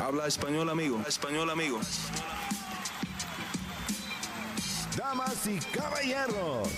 [0.00, 0.98] Habla español, amigo.
[1.06, 1.78] Español, amigo.
[4.96, 6.68] Damas y caballeros,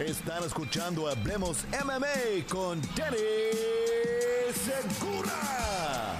[0.00, 3.16] están escuchando Hablemos MMA con Danny
[4.52, 6.16] Segura.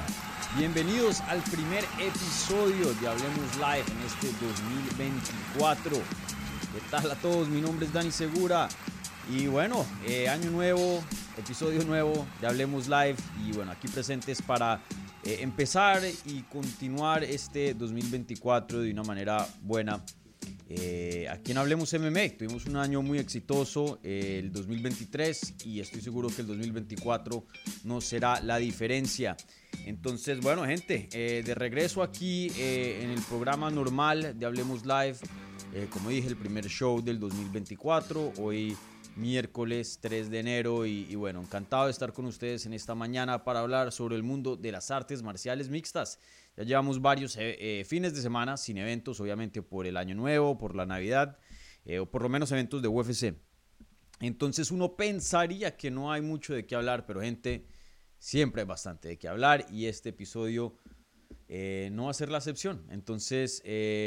[0.57, 5.97] Bienvenidos al primer episodio de Hablemos Live en este 2024.
[5.97, 7.49] ¿Qué tal a todos?
[7.49, 8.69] Mi nombre es Dani Segura.
[9.29, 11.03] Y bueno, eh, año nuevo,
[11.37, 13.17] episodio nuevo de Hablemos Live.
[13.45, 14.81] Y bueno, aquí presentes para
[15.25, 20.05] eh, empezar y continuar este 2024 de una manera buena.
[20.69, 26.29] Eh, aquí en Hablemos MMA tuvimos un año muy exitoso, el 2023, y estoy seguro
[26.29, 27.47] que el 2024
[27.85, 29.37] no será la diferencia.
[29.87, 35.17] Entonces, bueno, gente, de regreso aquí en el programa normal de Hablemos Live.
[35.91, 38.35] como dije, el primer show del 2024.
[38.39, 38.77] Hoy
[39.17, 43.61] miércoles 3 de enero y, bueno, encantado de estar con ustedes en esta mañana para
[43.61, 46.19] hablar sobre el mundo de las artes marciales mixtas.
[46.57, 50.59] Ya llevamos varios eh, eh, fines de semana sin eventos, obviamente por el año nuevo,
[50.59, 51.39] por la Navidad,
[51.85, 53.35] eh, o por lo menos eventos de UFC.
[54.21, 57.67] Entonces uno pensaría que no hay mucho de qué hablar, pero gente,
[58.19, 60.77] siempre hay bastante de qué hablar y este episodio
[61.49, 62.85] no va a ser la excepción.
[62.91, 63.63] Entonces,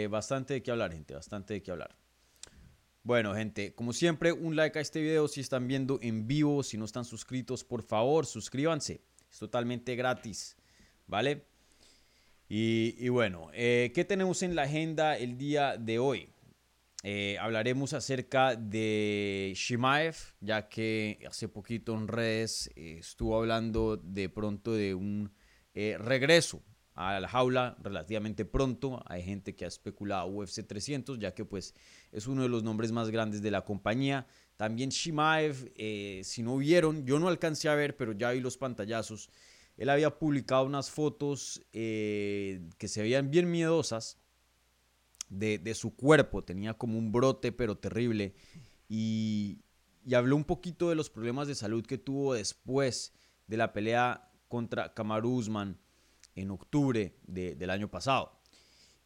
[0.09, 1.95] bastante de qué hablar, gente, bastante de qué hablar.
[3.07, 6.61] Bueno, gente, como siempre, un like a este video si están viendo en vivo.
[6.61, 8.99] Si no están suscritos, por favor, suscríbanse.
[9.31, 10.57] Es totalmente gratis,
[11.05, 11.45] ¿vale?
[12.49, 16.27] Y, bueno, eh, ¿qué tenemos en la agenda el día de hoy?
[17.01, 24.27] Eh, hablaremos acerca de Shimaev, ya que hace poquito en redes eh, estuvo hablando de
[24.27, 25.31] pronto de un
[25.73, 26.61] regreso
[26.97, 29.03] a la jaula relativamente pronto.
[29.05, 31.75] Hay gente que ha especulado UFC 300, ya que pues
[32.11, 34.25] es uno de los nombres más grandes de la compañía.
[34.57, 38.57] También Shimaev, eh, si no vieron, yo no alcancé a ver, pero ya vi los
[38.57, 39.29] pantallazos.
[39.77, 44.17] Él había publicado unas fotos eh, que se veían bien miedosas
[45.29, 46.43] de, su cuerpo.
[46.43, 48.33] Tenía como un brote, pero terrible.
[48.89, 49.59] Y,
[50.03, 53.13] y habló un poquito de los problemas de salud que tuvo después
[53.45, 55.77] de la pelea contra Kamaru Usman
[56.37, 58.39] en octubre del año pasado.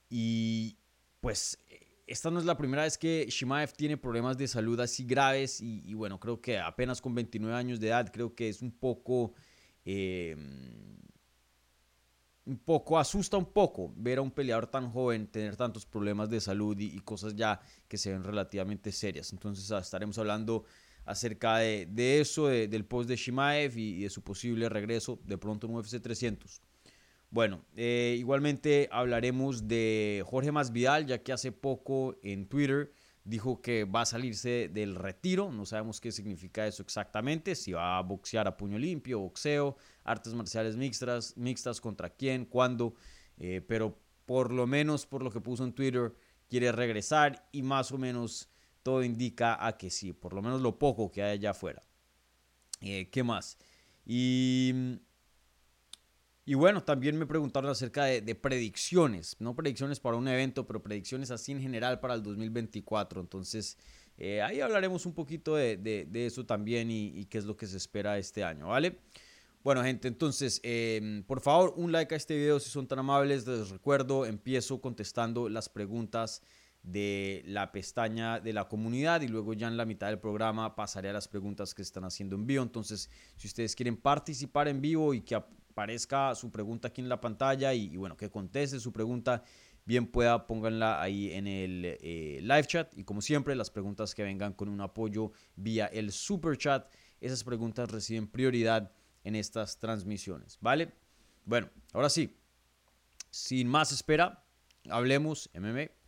[0.09, 0.77] Y
[1.21, 1.57] pues
[2.05, 5.93] esta no es la primera vez que Shimaev tiene problemas de salud así graves y,
[5.93, 9.33] bueno, creo que apenas con 29 años de edad creo que es un poco...
[9.85, 10.35] Eh,
[12.43, 16.41] un poco, asusta un poco ver a un peleador tan joven tener tantos problemas de
[16.41, 19.31] salud y, cosas ya que se ven relativamente serias.
[19.31, 20.65] Entonces ah, estaremos hablando
[21.05, 25.67] acerca de, eso, del post de Shimaev y, y, de su posible regreso de pronto
[25.67, 26.61] en UFC 300.
[27.31, 32.91] Bueno, eh, igualmente hablaremos de Jorge Masvidal, ya que hace poco en Twitter
[33.23, 35.49] dijo que va a salirse del retiro.
[35.49, 40.33] No sabemos qué significa eso exactamente, si va a boxear a puño limpio, boxeo, artes
[40.33, 42.95] marciales mixtas, mixtas contra quién, cuándo,
[43.37, 46.13] eh, pero por lo menos por lo que puso en Twitter
[46.49, 48.49] quiere regresar y más o menos
[48.83, 51.81] todo indica a que sí, por lo menos lo poco que hay allá afuera.
[52.81, 53.57] Eh, ¿Qué más?
[54.05, 54.99] Y
[56.51, 61.31] y bueno, también me preguntaron acerca de, predicciones, no predicciones para un evento, pero predicciones
[61.31, 63.21] así en general para el 2024.
[63.21, 63.77] Entonces,
[64.17, 68.17] eh, ahí hablaremos un poquito de, eso también y, qué es lo que se espera
[68.17, 68.97] este año, ¿vale?
[69.63, 73.47] Bueno, gente, entonces, em, por favor, un like a este video si son tan amables.
[73.47, 76.41] Les recuerdo, empiezo contestando las preguntas
[76.83, 81.09] de la pestaña de la comunidad y luego ya en la mitad del programa pasaré
[81.09, 82.63] a las preguntas que están haciendo en vivo.
[82.63, 85.35] Entonces, si ustedes quieren participar en vivo y que
[85.71, 89.43] aparezca su pregunta aquí en la pantalla y, bueno, que conteste su pregunta,
[89.85, 92.97] bien pueda, pónganla ahí en el eh, live chat.
[92.97, 97.43] Y como siempre, las preguntas que vengan con un apoyo vía el super chat, esas
[97.43, 98.91] preguntas reciben prioridad
[99.23, 100.93] en estas transmisiones, ¿vale?
[101.45, 102.37] Bueno, ahora sí,
[103.29, 104.43] sin más espera,
[104.89, 106.00] hablemos MMA.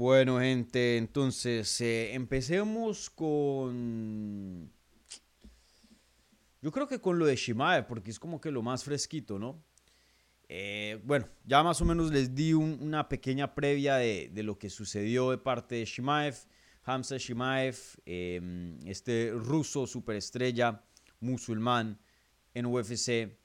[0.00, 4.72] Bueno, gente, entonces eh, empecemos con...
[6.62, 9.62] Yo creo que con lo de Shimaev, porque es como que lo más fresquito, ¿no?
[10.48, 15.32] Eh, bueno, ya más o menos les di una pequeña previa de, lo que sucedió
[15.32, 16.46] de parte de Shimaev.
[16.84, 17.76] Hamza Shimaev,
[18.06, 20.82] em, este ruso superestrella
[21.20, 22.00] musulmán
[22.54, 23.36] en UFC.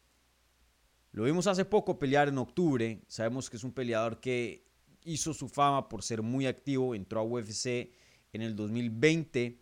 [1.12, 3.04] Lo vimos hace poco pelear en octubre.
[3.10, 4.65] Sabemos que es un peleador que
[5.06, 7.92] hizo su fama por ser muy activo, entró a UFC
[8.34, 9.60] en el 2020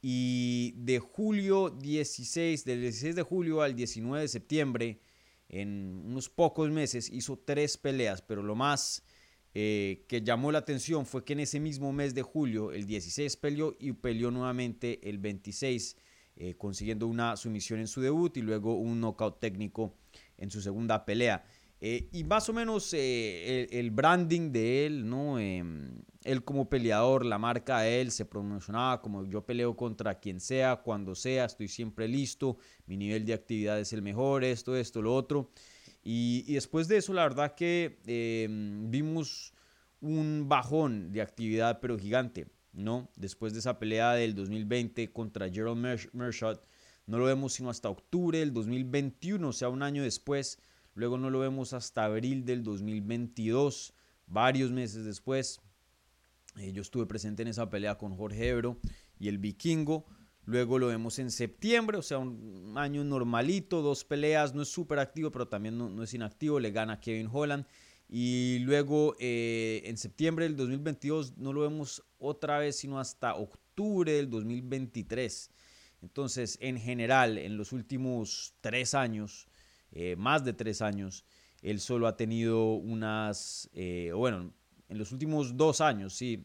[0.00, 5.00] y de julio 16, del 16 de julio al 19 de septiembre,
[5.48, 9.04] en unos pocos meses, hizo tres peleas, pero lo más
[9.54, 13.36] eh, que llamó la atención fue que en ese mismo mes de julio, el 16
[13.36, 15.96] peleó y peleó nuevamente el 26,
[16.36, 19.94] eh, consiguiendo una sumisión en su debut y luego un knockout técnico
[20.38, 21.44] en su segunda pelea.
[21.84, 25.40] Eh, y más o menos el, branding de él, ¿no?
[25.40, 30.38] Em, él como peleador, la marca de él se promocionaba como yo peleo contra quien
[30.38, 32.56] sea, cuando sea, estoy siempre listo,
[32.86, 35.50] mi nivel de actividad es el mejor, esto, esto, lo otro.
[36.04, 39.52] Y, después de eso, la verdad que em, vimos
[40.00, 43.10] un bajón de actividad, pero gigante, ¿no?
[43.16, 45.78] Después de esa pelea del 2020 contra Gerald
[46.12, 46.64] Mershot,
[47.06, 50.60] no lo vemos sino hasta octubre del 2021, o sea, un año después.
[50.94, 53.94] Luego no lo vemos hasta abril del 2022,
[54.26, 55.60] varios meses después.
[56.58, 58.78] Eh, yo estuve presente en esa pelea con Jorge Ebro
[59.18, 60.04] y el Vikingo.
[60.44, 64.98] Luego lo vemos en septiembre, o sea, un año normalito, dos peleas, no es súper
[64.98, 67.64] activo, pero también no, es inactivo, le gana Kevin Holland.
[68.08, 74.12] Y luego eh, en septiembre del 2022 no lo vemos otra vez, sino hasta octubre
[74.12, 75.50] del 2023.
[76.02, 79.46] Entonces, en general, en los últimos tres años,
[79.92, 81.24] eh, más de tres años,
[81.62, 84.52] él solo ha tenido unas, eh, bueno,
[84.88, 86.44] en los últimos dos años, sí,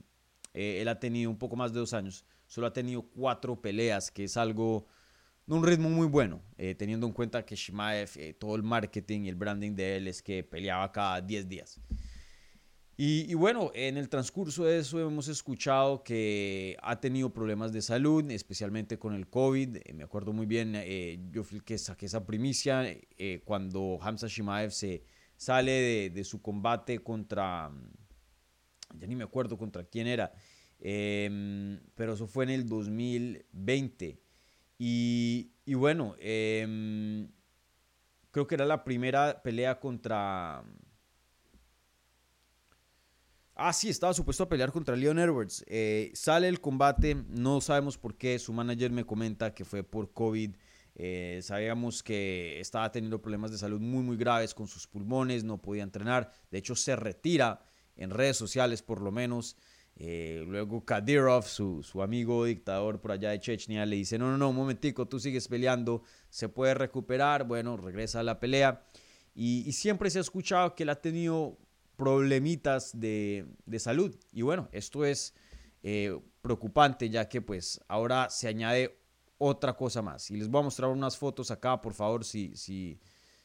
[0.53, 4.23] él ha tenido un poco más de dos años, solo ha tenido cuatro peleas, que
[4.23, 4.87] es algo
[5.47, 9.21] de un ritmo muy bueno, eh, teniendo en cuenta que Shimaev, eh, todo el marketing
[9.21, 11.79] y el branding de él es que peleaba cada 10 días.
[12.99, 18.29] Y, bueno, en el transcurso de eso hemos escuchado que ha tenido problemas de salud,
[18.31, 19.77] especialmente con el COVID.
[19.85, 20.73] Eh, me acuerdo muy bien,
[21.31, 22.83] yo fui el que saqué esa primicia
[23.45, 25.03] cuando Hamza Shimaev se
[25.35, 27.71] sale de, su combate contra,
[28.95, 30.33] ya ni me acuerdo contra quién era,
[30.79, 34.19] Em, pero eso fue en el 2020.
[34.79, 37.29] Y, bueno, em,
[38.31, 40.63] creo que era la primera pelea contra...
[43.59, 45.65] Ah, sí, estaba supuesto a pelear contra Leon Edwards.
[45.67, 48.37] Eh, sale el combate, no sabemos por qué.
[48.37, 50.55] Su manager me comenta que fue por COVID.
[50.93, 55.59] Eh, sabíamos que estaba teniendo problemas de salud muy, muy graves con sus pulmones, no
[55.59, 56.31] podía entrenar.
[56.51, 57.65] De hecho, se retira
[57.95, 59.57] en redes sociales, por lo menos.
[59.95, 64.49] Eh, luego Kadyrov, su, amigo dictador por allá de Chechnya, le dice, no, no, no,
[64.49, 68.85] un momentico, tú sigues peleando, se puede recuperar, bueno, regresa a la pelea.
[69.33, 71.59] Y, siempre se ha escuchado que él ha tenido
[71.97, 73.45] problemitas de,
[73.79, 74.15] salud.
[74.31, 75.33] Y bueno, esto es
[75.83, 78.97] eh, preocupante ya que pues ahora se añade
[79.37, 80.31] otra cosa más.
[80.31, 82.99] Y les voy a mostrar unas fotos acá, por favor, si, si,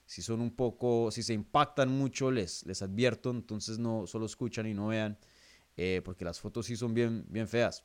[0.07, 4.67] si son un poco, si se impactan mucho, les, les advierto, entonces no solo escuchan
[4.67, 5.19] y no vean.
[5.77, 7.85] Eh, porque las fotos sí son bien, bien feas.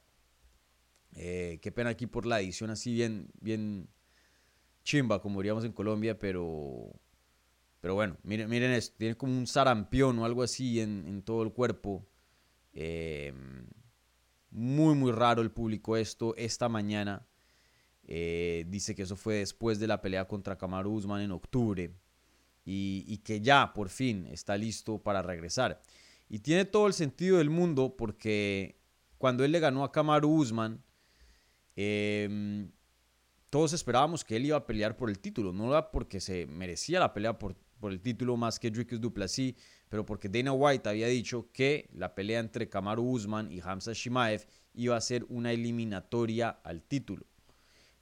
[1.13, 3.87] Eh, qué pena aquí por la edición así bien, bien
[4.83, 6.91] chimba, como diríamos en Colombia, pero,
[7.87, 11.53] pero bueno, miren, miren esto, tiene como un sarampión o algo así en, todo el
[11.53, 12.05] cuerpo.
[12.73, 13.31] Eh,
[14.49, 17.25] muy, muy raro el público esto esta mañana.
[18.03, 21.93] dice que eso fue después de la pelea contra Kamaru Usman en octubre
[22.65, 25.81] y, y que ya por fin está listo para regresar.
[26.27, 28.81] Y tiene todo el sentido del mundo porque
[29.17, 30.83] cuando él le ganó a Kamaru Usman,
[31.77, 32.69] em,
[33.49, 35.53] todos esperábamos que él iba a pelear por el título.
[35.53, 39.55] No era porque se merecía la pelea por, por el título más que Dricus Duplessis,
[39.89, 44.45] pero porque Dana White había dicho que la pelea entre Kamaru Usman y Hamza Shimaev
[44.73, 47.25] iba a ser una eliminatoria al título.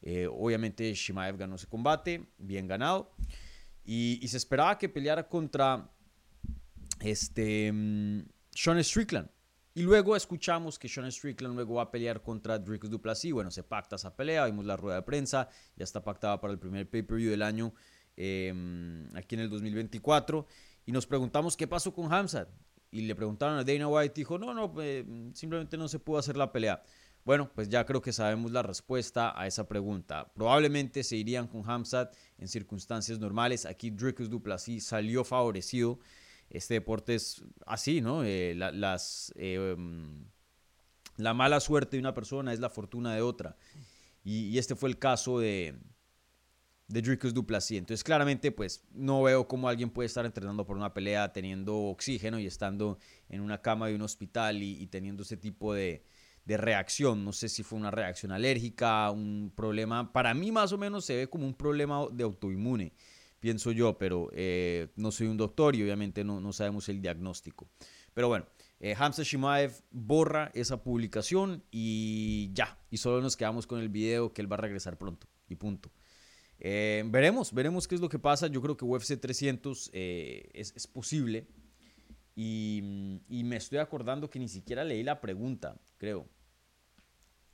[0.01, 3.11] Eh, obviamente Shimaev ganó ese combate, bien ganado.
[3.83, 5.89] Y, se esperaba que peleara contra
[7.01, 8.21] este, mm,
[8.51, 9.29] Sean Strickland.
[9.75, 13.33] Y luego escuchamos que Sean Strickland luego va a pelear contra Dricus Duplessis.
[13.33, 16.59] Bueno, se pacta esa pelea, vimos la rueda de prensa, ya está pactada para el
[16.59, 17.73] primer pay-per-view del año
[18.17, 20.45] em, aquí en el 2024.
[20.85, 22.49] Y nos preguntamos qué pasó con Hamzat.
[22.91, 26.37] Y le preguntaron a Dana White, dijo, no, no, eh, simplemente no se pudo hacer
[26.37, 26.81] la pelea.
[27.25, 30.31] Bueno, pues ya creo que sabemos la respuesta a esa pregunta.
[30.35, 33.65] Probablemente se irían con Hamzat en circunstancias normales.
[33.65, 35.99] Aquí Dricus Duplessis salió favorecido
[36.49, 38.23] este deporte es así, ¿no?
[38.23, 40.21] Eh, la, las, mm,
[41.17, 43.57] la mala suerte de una persona es la fortuna de otra.
[44.23, 45.75] Y, este fue el caso de,
[46.87, 47.77] de Dricus Duplessis.
[47.77, 52.39] Entonces, claramente, pues no veo cómo alguien puede estar entrenando por una pelea teniendo oxígeno
[52.39, 52.99] y estando
[53.29, 56.05] en una cama de un hospital y, teniendo ese tipo de,
[56.45, 57.25] de, reacción.
[57.25, 60.13] No sé si fue una reacción alérgica, un problema.
[60.13, 62.93] Para mí, más o menos, se ve como un problema de autoinmune
[63.45, 67.67] pienso yo, pero eh, no soy un doctor y obviamente no, no sabemos el diagnóstico.
[68.15, 68.47] Pero bueno,
[68.79, 74.33] eh, Hamza Shimaev borra esa publicación y ya, y solo nos quedamos con el video
[74.33, 75.91] que él va a regresar pronto y punto.
[76.59, 78.47] Eh, veremos, veremos qué es lo que pasa.
[78.47, 81.47] Yo creo que UFC 300 es, es, posible.
[82.35, 82.81] Y,
[83.29, 86.27] me estoy acordando que ni siquiera leí la pregunta, creo.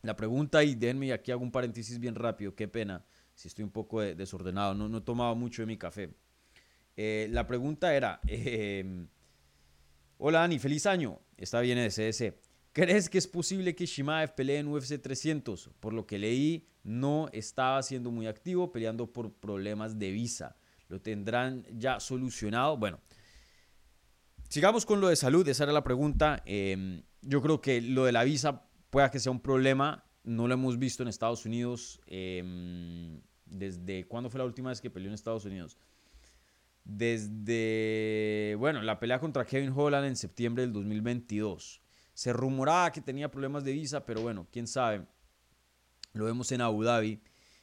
[0.02, 3.06] La pregunta, y denme, aquí hago un paréntesis bien rápido, qué pena
[3.36, 6.14] si estoy un poco desordenado, no, no he tomado mucho de mi café.
[6.96, 9.06] Eh, la pregunta era, eh,
[10.18, 12.34] hola Dani, feliz año, está bien CS.
[12.74, 15.72] ¿Crees que es posible que Shimaev pelee en UFC 300?
[15.80, 20.56] Por lo que leí, no estaba siendo muy activo peleando por problemas de visa.
[20.88, 22.78] ¿Lo tendrán ya solucionado?
[22.78, 23.00] Bueno,
[24.48, 26.42] sigamos con lo de salud, esa era la pregunta.
[26.46, 30.06] Em, yo creo que lo de la visa pueda que sea un problema.
[30.24, 32.00] No lo hemos visto en Estados Unidos.
[32.08, 35.78] Em, ¿Desde cuándo fue la última vez que peleó en Estados Unidos?
[36.86, 41.81] Desde, bueno, la pelea contra Kevin Holland en septiembre del 2022.
[42.14, 45.06] Se rumoraba que tenía problemas de visa, pero bueno, quién sabe.
[46.14, 47.22] Lo vemos en Abu Dhabi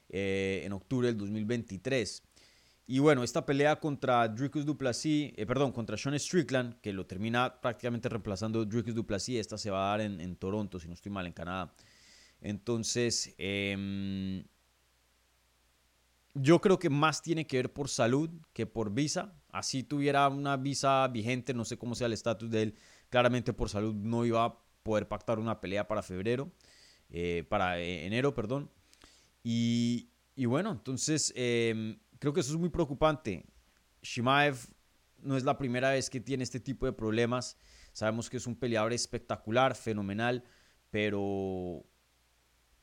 [0.09, 2.23] eh, en octubre del 2023.
[2.91, 7.61] Y bueno, esta pelea contra Dricus Duplessis, eh, perdón, contra Sean Strickland, que lo termina
[7.61, 11.27] prácticamente reemplazando Dricus Duplessis, esta se va a dar en, Toronto, si no estoy mal,
[11.27, 11.75] en Canadá.
[12.41, 14.43] Entonces, em,
[16.33, 19.35] yo creo que más tiene que ver por salud que por visa.
[19.51, 22.75] Así tuviera una visa vigente, no sé cómo sea el estatus de él,
[23.11, 26.51] claramente por salud no iba a poder pactar una pelea para febrero,
[27.11, 28.71] eh, para eh, enero, perdón.
[29.43, 30.11] Y,
[30.47, 33.47] bueno, entonces em, creo que eso es muy preocupante.
[34.03, 34.57] Shimaev
[35.23, 37.57] no es la primera vez que tiene este tipo de problemas.
[37.93, 40.45] Sabemos que es un peleador espectacular, fenomenal,
[40.91, 41.85] pero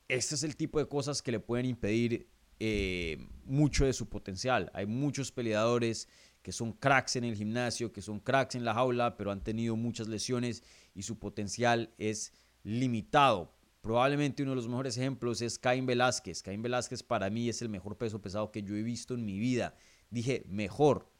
[0.08, 2.28] este es el tipo de cosas que le pueden impedir
[2.58, 4.70] eh, mucho de su potencial.
[4.74, 6.08] Hay muchos peleadores
[6.46, 9.74] que son cracks en el gimnasio, que son cracks en la jaula, pero han tenido
[9.74, 10.62] muchas lesiones
[10.94, 13.52] y su potencial es limitado.
[13.80, 16.44] Probablemente uno de los mejores ejemplos es Caín Velázquez.
[16.44, 19.40] Caín Velázquez para mí es el mejor peso pesado que yo he visto en mi
[19.40, 19.74] vida.
[20.08, 21.10] Dije mejor.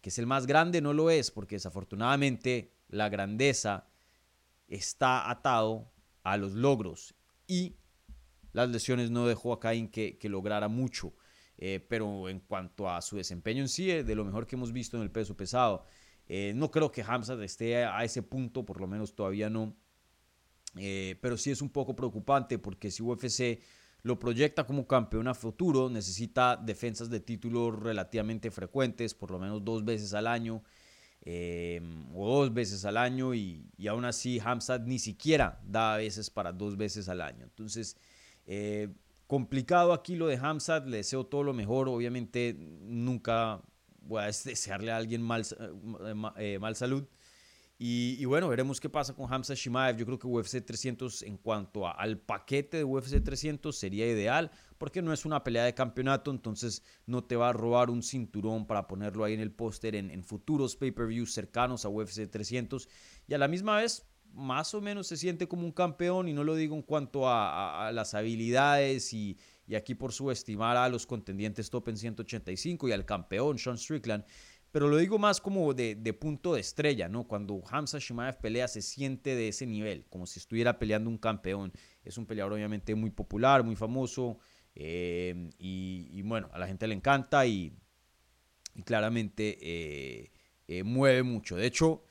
[0.00, 3.86] Que es el más grande, no lo es, porque desafortunadamente la grandeza
[4.66, 5.92] está atado
[6.24, 7.14] a los logros
[7.46, 7.76] y
[8.52, 11.14] las lesiones no dejó a Caín que, que lograra mucho.
[11.56, 14.96] Eh, pero en cuanto a su desempeño en sí, de lo mejor que hemos visto
[14.96, 15.84] en el peso pesado,
[16.26, 19.76] eh, no creo que Hamza esté a ese punto, por lo menos todavía no.
[20.76, 23.60] Eh, pero sí es un poco preocupante porque si UFC
[24.02, 29.64] lo proyecta como campeón a futuro, necesita defensas de título relativamente frecuentes, por lo menos
[29.64, 30.62] dos veces al año.
[32.14, 36.28] o dos veces al año y, y aún así Hamza ni siquiera da a veces
[36.30, 37.44] para dos veces al año.
[37.44, 37.96] Entonces,
[39.26, 41.88] Complicado aquí lo de Hamzat, le deseo todo lo mejor.
[41.88, 43.62] Obviamente nunca
[44.00, 47.06] voy a desearle a alguien mal, eh, eh, mal salud.
[47.76, 49.96] Y, bueno, veremos qué pasa con Hamza Shimaev.
[49.96, 55.02] Yo creo que UFC 300 en cuanto al paquete de UFC 300 sería ideal porque
[55.02, 58.86] no es una pelea de campeonato, entonces no te va a robar un cinturón para
[58.86, 62.88] ponerlo ahí en el póster en, en futuros pay-per-views cercanos a UFC 300.
[63.26, 66.44] Y a la misma vez más o menos se siente como un campeón y no
[66.44, 69.38] lo digo en cuanto a, las habilidades y,
[69.74, 74.24] aquí por subestimar a los contendientes top en 185 y al campeón Sean Strickland,
[74.70, 77.28] pero lo digo más como de, punto de estrella, ¿no?
[77.28, 81.72] Cuando Hamza Shimaev pelea se siente de ese nivel, como si estuviera peleando un campeón.
[82.02, 84.40] Es un peleador obviamente muy popular, muy famoso
[84.74, 87.72] eh, y, bueno, a la gente le encanta y,
[88.84, 90.32] claramente eh,
[90.66, 91.54] eh, mueve mucho.
[91.54, 92.02] De hecho,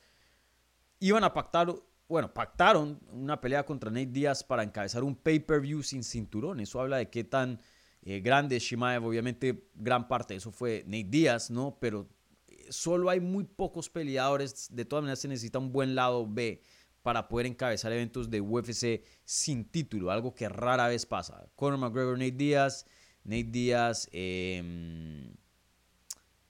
[1.00, 1.74] iban a pactar
[2.08, 6.60] bueno, pactaron una pelea contra Nate Díaz para encabezar un pay-per-view sin cinturón.
[6.60, 7.60] Eso habla de qué tan
[8.02, 9.04] eh, grande es Shimaev.
[9.04, 11.78] Obviamente, gran parte de eso fue Nate Díaz, ¿no?
[11.80, 12.08] Pero
[12.48, 14.68] eh, solo hay muy pocos peleadores.
[14.70, 16.60] De todas maneras, se necesita un buen lado B
[17.02, 21.46] para poder encabezar eventos de UFC sin título, algo que rara vez pasa.
[21.56, 22.86] Conor McGregor, Nate Díaz,
[23.24, 25.34] Nate Díaz, em,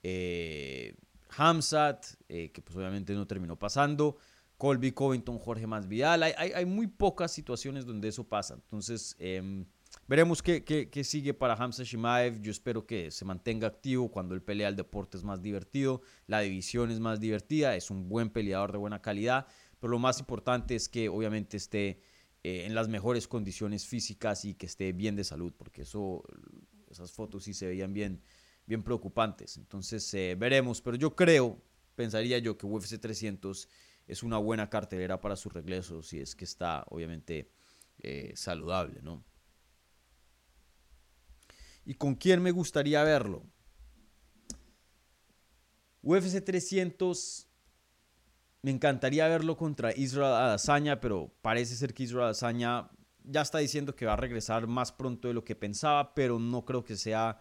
[0.03, 0.95] eh,
[1.37, 4.17] Hamzat, que pues obviamente no terminó pasando.
[4.57, 6.23] Colby Covington, Jorge Masvidal.
[6.23, 8.55] Hay, hay, muy pocas situaciones donde eso pasa.
[8.55, 9.65] Entonces, em,
[10.07, 12.41] veremos qué, qué, sigue para Hamza Shimaev.
[12.41, 14.69] Yo espero que se mantenga activo cuando él pelea.
[14.69, 17.75] El deporte es más divertido, la división es más divertida.
[17.75, 19.47] Es un buen peleador de buena calidad.
[19.79, 22.01] Pero lo más importante es que obviamente esté
[22.43, 26.23] eh, en las mejores condiciones físicas y que esté bien de salud, porque eso,
[26.89, 28.21] esas fotos sí se veían bien,
[28.65, 29.57] bien preocupantes.
[29.57, 30.81] Entonces, eh, veremos.
[30.81, 31.61] Pero yo creo,
[31.95, 33.67] pensaría yo que UFC 300
[34.07, 37.51] es una buena cartelera para su regreso, si es que está obviamente
[37.99, 39.23] eh, saludable, ¿no?
[41.85, 43.45] ¿Y con quién me gustaría verlo?
[46.01, 47.47] UFC 300,
[48.61, 52.89] me encantaría verlo contra Israel Adesanya, pero parece ser que Israel Adesanya
[53.23, 56.63] ya está diciendo que va a regresar más pronto de lo que pensaba, pero no
[56.65, 57.39] creo que sea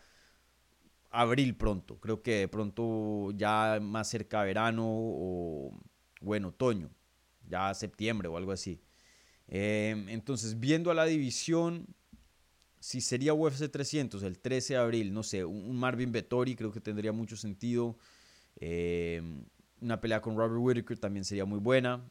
[1.10, 1.98] abril pronto.
[2.00, 5.78] Creo que de pronto ya más cerca verano o
[6.24, 6.90] o en otoño,
[7.48, 8.80] ya septiembre o algo así.
[9.48, 11.86] Em, entonces, viendo a la división,
[12.80, 16.80] si sería UFC 300 el 13 de abril, no sé, un Marvin Vettori creo que
[16.80, 17.96] tendría mucho sentido.
[18.56, 19.44] Em,
[19.80, 22.02] una pelea con Robert Whittaker también sería muy buena.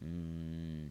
[0.00, 0.88] Mm,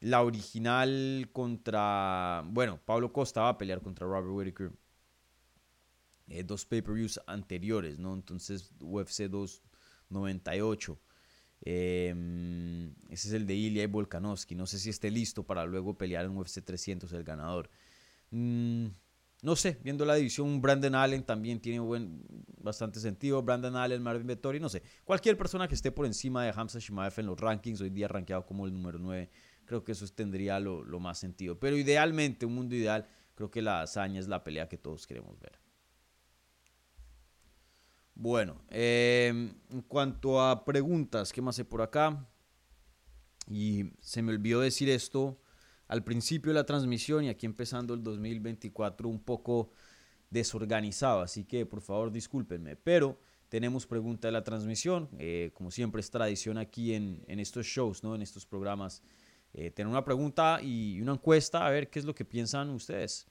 [0.00, 2.42] la original contra.
[2.46, 4.72] Bueno, Pablo Costa va a pelear contra Robert Whittaker.
[6.28, 8.14] Eh, dos pay-per-views anteriores, ¿no?
[8.14, 10.98] Entonces, UFC 298.
[11.62, 14.54] Em, ese es el de Ilya y Volkanovski.
[14.54, 17.70] No sé si esté listo para luego pelear en UFC 300 el ganador.
[18.30, 18.86] Mm,
[19.42, 22.24] no sé, viendo la división, Brandon Allen también tiene buen,
[22.60, 23.42] bastante sentido.
[23.42, 24.82] Brandon Allen, Marvin Vettori, no sé.
[25.04, 28.46] Cualquier persona que esté por encima de Hamza Shimaev en los rankings, hoy día rankeado
[28.46, 29.30] como el número 9,
[29.64, 31.58] creo que eso tendría lo, lo más sentido.
[31.58, 35.38] Pero idealmente, un mundo ideal, creo que la hazaña es la pelea que todos queremos
[35.38, 35.67] ver.
[38.20, 42.26] Bueno, em, en cuanto a preguntas, ¿qué más hay por acá?
[43.48, 45.40] Y se me olvidó decir esto
[45.86, 49.70] al principio de la transmisión y aquí empezando el 2024 un poco
[50.30, 56.00] desorganizado, así que por favor discúlpenme, pero tenemos pregunta de la transmisión, eh, como siempre
[56.00, 58.16] es tradición aquí en, estos shows, ¿no?
[58.16, 59.00] en estos programas,
[59.54, 63.28] eh, tener una pregunta y una encuesta a ver qué es lo que piensan ustedes.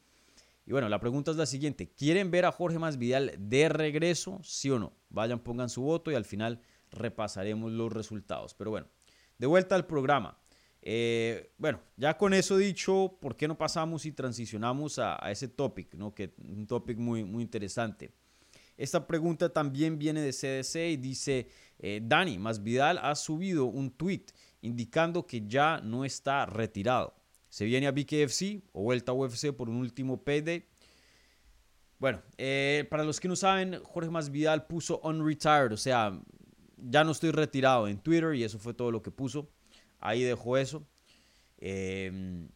[0.68, 1.90] Y bueno, la pregunta es la siguiente.
[1.90, 4.42] ¿Quieren ver a Jorge Masvidal de regreso?
[4.44, 4.92] ¿Sí o no?
[5.10, 6.60] Vayan, pongan su voto y al final
[6.92, 8.54] repasaremos los resultados.
[8.54, 8.88] Pero bueno,
[9.38, 10.38] de vuelta al programa.
[10.82, 15.94] Eh, bueno, ya con eso dicho, ¿por qué no pasamos y transicionamos a, ese topic?
[15.94, 16.14] ¿no?
[16.14, 18.12] Que un topic muy, muy interesante.
[18.76, 21.48] Esta pregunta también viene de CDC y dice,
[21.80, 24.26] eh, Dani, Masvidal ha subido un tweet
[24.62, 27.17] indicando que ya no está retirado.
[27.58, 30.64] Se viene a BKFC o vuelta a UFC por un último payday.
[31.98, 36.22] Bueno, eh, para los que no saben, Jorge Masvidal puso unretired, o sea,
[36.78, 39.50] ya no estoy retirado en Twitter y eso fue todo lo que puso.
[39.98, 40.88] Ahí dejó eso.
[41.58, 42.48] Em,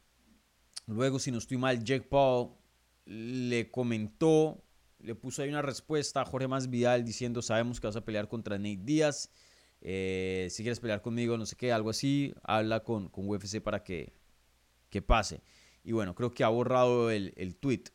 [0.85, 2.51] luego, si no estoy mal, Jake Paul
[3.05, 4.63] le comentó,
[4.99, 8.59] le puso ahí una respuesta a Jorge Masvidal diciendo, sabemos que vas a pelear contra
[8.59, 9.31] Nate Díaz.
[9.81, 13.83] Eh, si quieres pelear conmigo, no sé qué, algo así, habla con, con UFC para
[13.83, 14.20] que
[14.91, 15.41] que pase.
[15.83, 17.85] Y bueno, creo que ha borrado el, el tweet.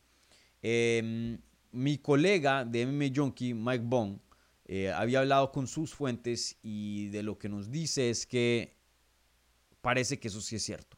[0.63, 1.39] Em,
[1.71, 4.19] mi colega de MMA Junkie, Mike Bond,
[4.65, 8.77] eh, había hablado con sus fuentes y de lo que nos dice es que
[9.81, 10.97] parece que eso sí es cierto.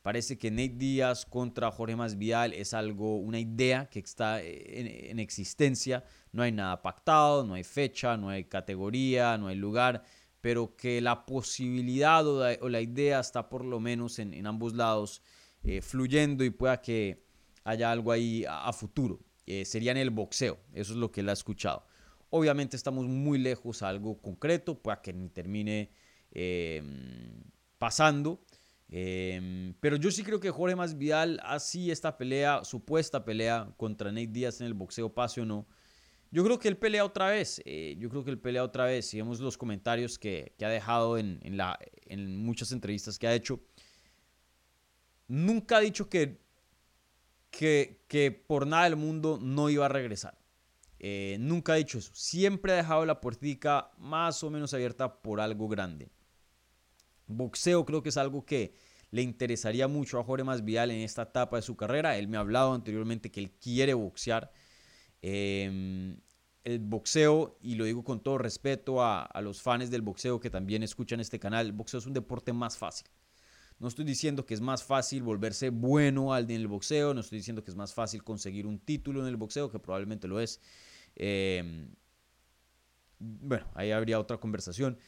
[0.00, 6.04] Parece que Nate Díaz contra Jorge Masvidal es algo, una idea que está en, existencia.
[6.32, 10.02] No hay nada pactado, no hay fecha, no hay categoría, no hay lugar,
[10.40, 15.20] pero que la posibilidad o la, idea está por lo menos en, en ambos lados
[15.64, 17.24] eh, fluyendo y pueda que
[17.64, 19.20] haya algo ahí a, futuro.
[19.46, 21.84] Eh, sería en el boxeo, eso es lo que él ha escuchado.
[22.30, 25.90] Obviamente estamos muy lejos a algo concreto, pueda que ni termine
[26.30, 27.42] em,
[27.78, 28.44] pasando.
[28.88, 34.28] Em, pero yo sí creo que Jorge Masvidal, así esta pelea, supuesta pelea contra Nate
[34.28, 35.66] Díaz en el boxeo, pase o no,
[36.32, 37.60] yo creo que él pelea otra vez.
[37.64, 39.06] Eh, yo creo que él pelea otra vez.
[39.06, 43.60] Si vemos los comentarios que, ha dejado en, la, en muchas entrevistas que ha hecho,
[45.30, 46.40] nunca ha dicho que,
[47.50, 50.36] que, por nada del mundo no iba a regresar.
[50.98, 52.10] Eh, nunca ha dicho eso.
[52.14, 56.10] Siempre ha dejado la puertica más o menos abierta por algo grande.
[57.28, 58.74] Boxeo creo que es algo que
[59.12, 62.18] le interesaría mucho a Jorge Masvidal en esta etapa de su carrera.
[62.18, 64.52] Él me ha hablado anteriormente que él quiere boxear.
[65.22, 66.18] Em,
[66.64, 70.50] el boxeo, y lo digo con todo respeto a, a, los fans del boxeo que
[70.50, 73.06] también escuchan este canal, el boxeo es un deporte más fácil.
[73.80, 77.64] No estoy diciendo que es más fácil volverse bueno en el boxeo, no estoy diciendo
[77.64, 80.60] que es más fácil conseguir un título en el boxeo, que probablemente lo es.
[81.16, 81.88] Em,
[83.18, 84.98] bueno, ahí habría otra conversación.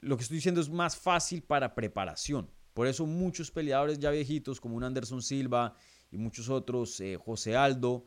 [0.00, 2.48] Lo que estoy diciendo es más fácil para preparación.
[2.72, 5.74] Por eso muchos peleadores ya viejitos, como un Anderson Silva
[6.12, 8.06] y muchos otros, eh, José Aldo,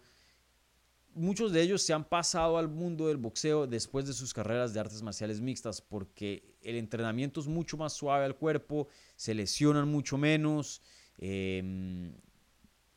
[1.18, 4.80] muchos de ellos se han pasado al mundo del boxeo después de sus carreras de
[4.80, 10.18] artes marciales mixtas porque el entrenamiento es mucho más suave al cuerpo, se lesionan mucho
[10.18, 10.82] menos,
[11.18, 12.14] em,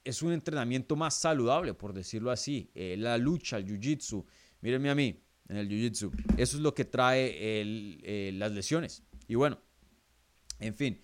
[0.05, 2.71] es un entrenamiento más saludable, por decirlo así.
[2.75, 4.25] Eh, la lucha, el jiu-jitsu,
[4.61, 9.03] mírenme a mí en el jiu-jitsu, eso es lo que trae eh, las lesiones.
[9.27, 9.59] Y bueno,
[10.59, 11.01] en fin,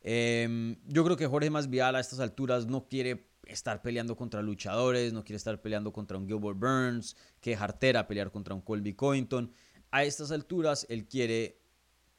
[0.00, 5.12] em, yo creo que Jorge Masvidal a estas alturas no quiere estar peleando contra luchadores,
[5.12, 9.52] no quiere estar peleando contra un Gilbert Burns, que jartera pelear contra un Colby Covington.
[9.90, 11.60] A estas alturas él quiere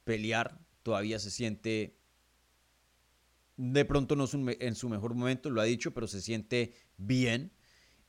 [0.04, 1.98] pelear, todavía se siente,
[3.58, 7.52] de pronto no es en su mejor momento, lo ha dicho, pero se siente bien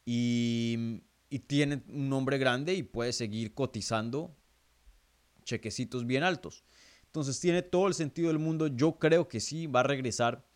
[0.05, 4.37] y, y tiene un nombre grande y puede seguir cotizando
[5.45, 6.65] chequecitos bien altos.
[7.07, 8.67] Entonces tiene todo el sentido del mundo.
[8.67, 10.47] Yo creo que sí va a regresar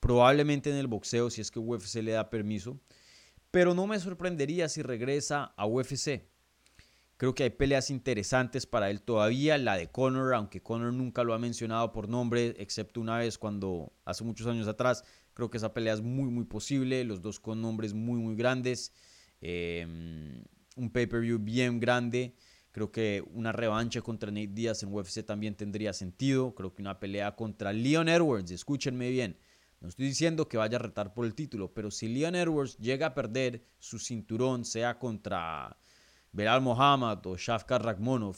[0.00, 2.80] probablemente en el boxeo si es que UFC le da permiso.
[3.50, 6.28] Pero no me sorprendería si regresa a UFC.
[7.16, 9.58] Creo que hay peleas interesantes para él todavía.
[9.58, 13.92] La de Conor, aunque Conor nunca lo ha mencionado por nombre, excepto una vez cuando
[14.06, 15.04] hace muchos años atrás.
[15.34, 17.04] Creo que esa pelea es muy, muy posible.
[17.04, 18.94] Los dos con nombres muy, muy grandes.
[19.42, 20.42] Em,
[20.76, 22.36] un pay-per-view bien grande.
[22.70, 26.54] Creo que una revancha contra Nate Diaz en UFC también tendría sentido.
[26.54, 29.36] Creo que una pelea contra Leon Edwards, escúchenme bien.
[29.80, 33.06] No estoy diciendo que vaya a retar por el título, pero si Leon Edwards llega
[33.06, 35.76] a perder su cinturón, sea contra
[36.32, 38.36] Belal Mohamed o Shafkar Rakhmonov,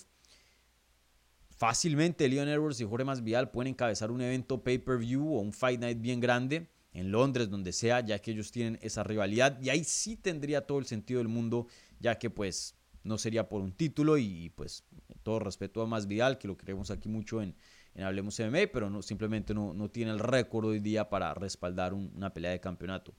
[1.56, 6.00] fácilmente Leon Edwards y Jorge Masvidal pueden encabezar un evento pay-per-view o un Fight Night
[6.00, 9.60] bien grande en Londres, donde sea, ya que ellos tienen esa rivalidad.
[9.60, 11.66] Y ahí sí tendría todo el sentido del mundo,
[11.98, 14.84] ya que pues no sería por un título y pues
[15.24, 17.56] todo respeto a Masvidal, que lo queremos aquí mucho en,
[17.94, 22.32] en Hablemos MMA, pero simplemente no, no tiene el récord hoy día para respaldar una
[22.32, 23.14] pelea de campeonato.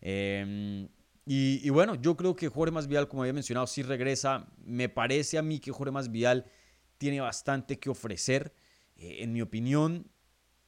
[0.00, 0.88] Em,
[1.24, 4.48] y, bueno, yo creo que Jorge Masvidal, como había mencionado, sí regresa.
[4.64, 6.46] Me parece a mí que Jorge Masvidal
[6.98, 8.52] tiene bastante que ofrecer.
[8.96, 10.10] Eh, en mi opinión,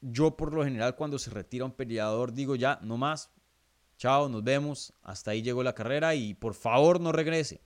[0.00, 3.30] yo por lo general cuando se retira un peleador digo ya, no más,
[3.96, 7.60] chao, nos vemos, hasta ahí llegó la carrera y por favor no regrese.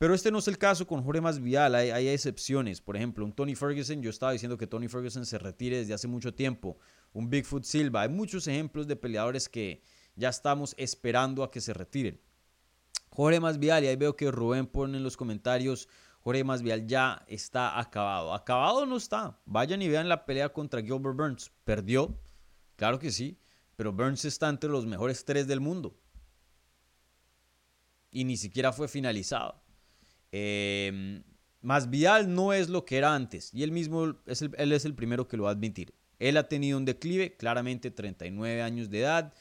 [0.00, 2.80] Pero este no es el caso con Jorge Masvidal, hay, excepciones.
[2.80, 6.08] Por ejemplo, un Tony Ferguson, yo estaba diciendo que Tony Ferguson se retire desde hace
[6.08, 6.78] mucho tiempo.
[7.12, 9.82] Un Bigfoot Silva, hay muchos ejemplos de peleadores que
[10.16, 12.18] ya estamos esperando a que se retiren.
[13.10, 15.86] Jorge Masvidal, y ahí veo que Rubén pone en los comentarios,
[16.20, 18.32] Jorge Masvidal ya está acabado.
[18.32, 19.38] Acabado no está.
[19.44, 21.52] Vayan y vean la pelea contra Gilbert Burns.
[21.64, 22.18] Perdió,
[22.76, 23.38] claro que sí,
[23.76, 25.94] pero Burns está entre los mejores tres del mundo.
[28.10, 29.59] Y ni siquiera fue finalizado.
[30.32, 31.22] Eh,
[31.62, 35.28] Masvidal no es lo que era antes y él mismo es el, es el primero
[35.28, 35.94] que lo va a admitir.
[36.18, 39.34] Él ha tenido un declive, claramente 39 años de edad,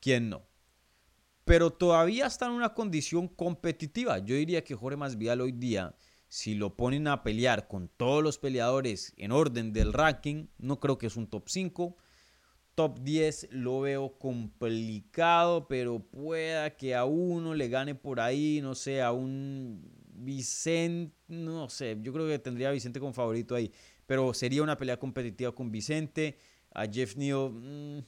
[0.00, 0.42] ¿quién no?
[1.44, 4.18] Pero todavía está en una condición competitiva.
[4.18, 5.94] Yo diría que Jorge Masvidal hoy día,
[6.28, 10.98] si lo ponen a pelear con todos los peleadores en orden del ranking, no creo
[10.98, 11.96] que es un top 5.
[12.74, 18.74] Top 10 lo veo complicado, pero pueda que a uno le gane por ahí, no
[18.74, 23.70] sé, a un Vicente, no sé, yo creo que tendría a Vicente como favorito ahí,
[24.06, 26.38] pero sería una pelea competitiva con Vicente,
[26.76, 27.50] a Jeff Neal.
[27.50, 28.04] Mm,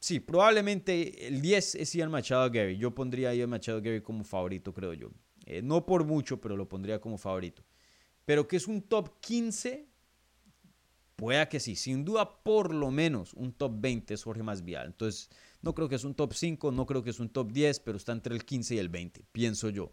[0.00, 2.76] sí, probablemente el 10 es Ian Machado Gary.
[2.76, 5.10] Yo pondría a Ian Machado Gary como favorito, creo yo.
[5.46, 7.62] Eh, no por mucho, pero lo pondría como favorito.
[8.24, 9.88] Pero que es un top 15,
[11.16, 11.74] pueda que sí.
[11.76, 14.88] Sin duda, por lo menos un top 20 es Jorge Masvidal.
[14.88, 15.30] Entonces,
[15.62, 17.96] no creo que es un top 5, no creo que es un top 10, pero
[17.96, 19.92] está entre el 15 y el 20, pienso yo.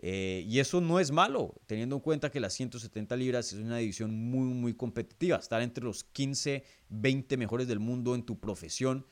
[0.00, 3.78] Eh, y eso no es malo, teniendo en cuenta que las 170 libras es una
[3.78, 5.38] división muy, muy competitiva.
[5.38, 9.06] Estar entre los 15, 20 mejores del mundo en tu profesión,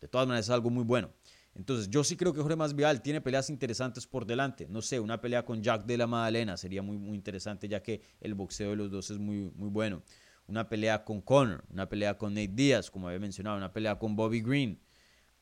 [0.00, 1.10] de todas maneras es algo muy bueno.
[1.54, 4.66] Entonces, yo sí creo que Jorge Masvidal tiene peleas interesantes por delante.
[4.68, 8.00] No sé, una pelea con Jack de la Madalena sería muy, muy interesante, ya que
[8.20, 10.02] el boxeo de los dos es muy, muy bueno.
[10.46, 14.16] Una pelea con Conor, una pelea con Nate Diaz, como había mencionado, una pelea con
[14.16, 14.80] Bobby Green.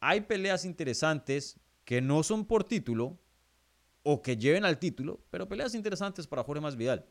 [0.01, 3.19] Hay peleas interesantes que no son por título,
[4.03, 7.07] o que lleven al título, pero peleas interesantes para Jorge Masvidal.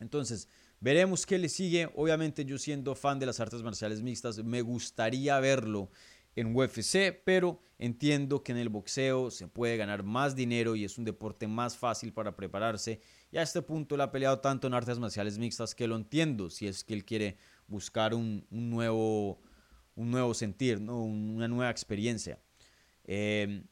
[0.00, 0.48] Entonces,
[0.80, 1.90] veremos qué le sigue.
[1.94, 5.90] Obviamente, yo siendo fan de las artes marciales mixtas, me gustaría verlo
[6.36, 10.98] en UFC, pero entiendo que en el boxeo se puede ganar más dinero y es
[10.98, 13.00] un deporte más fácil para prepararse.
[13.30, 16.50] Y a este punto él ha peleado tanto en artes marciales mixtas que lo entiendo
[16.50, 17.36] si es que él quiere
[17.68, 19.40] buscar un, nuevo,
[19.94, 21.02] un nuevo sentir, ¿no?
[21.04, 22.40] una nueva experiencia.
[23.04, 23.64] Eh,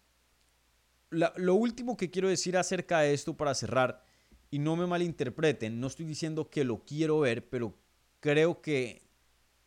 [1.13, 4.05] lo último que quiero decir acerca de esto para cerrar,
[4.51, 7.75] y no me malinterpreten, no estoy diciendo que lo quiero ver, pero
[8.21, 9.03] creo que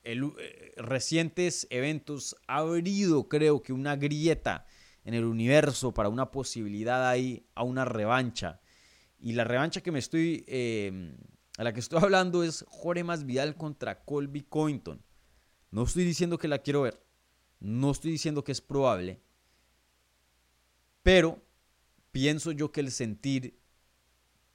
[0.04, 4.68] el, eh, recientes eventos ha abrido, creo que una grieta
[5.04, 8.62] en el universo para una posibilidad ahí a una revancha.
[9.20, 11.18] Y la revancha que me estoy, em,
[11.58, 15.04] a la que estoy hablando es Jorge Masvidal contra Colby Cointon.
[15.72, 17.04] No estoy diciendo que la quiero ver,
[17.60, 19.20] no estoy diciendo que es probable,
[21.06, 21.40] pero
[22.12, 23.60] pienso yo que el sentir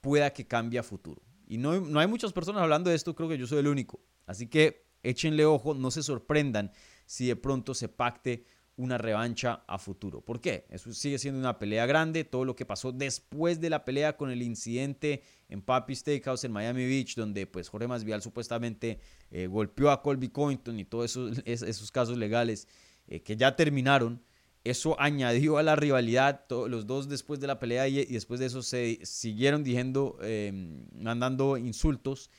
[0.00, 1.22] pueda que cambie a futuro.
[1.46, 4.00] Y no, no hay muchas personas hablando de esto, creo que yo soy el único.
[4.26, 6.72] Así que échenle ojo, no se sorprendan
[7.06, 10.22] si de pronto se pacte una revancha a futuro.
[10.22, 10.66] ¿Por qué?
[10.70, 12.24] Eso sigue siendo una pelea grande.
[12.24, 16.50] Todo lo que pasó después de la pelea con el incidente en Papi Steakhouse en
[16.50, 18.98] Miami Beach, donde pues Jorge Masvidal supuestamente
[19.30, 22.66] eh, golpeó a Colby Cointon y todos esos, esos casos legales
[23.06, 24.20] eh, que ya terminaron.
[24.62, 26.44] Eso añadió a la rivalidad.
[26.48, 31.56] los dos después de la pelea y, después de eso se siguieron diciendo, em, mandando
[31.56, 32.30] insultos.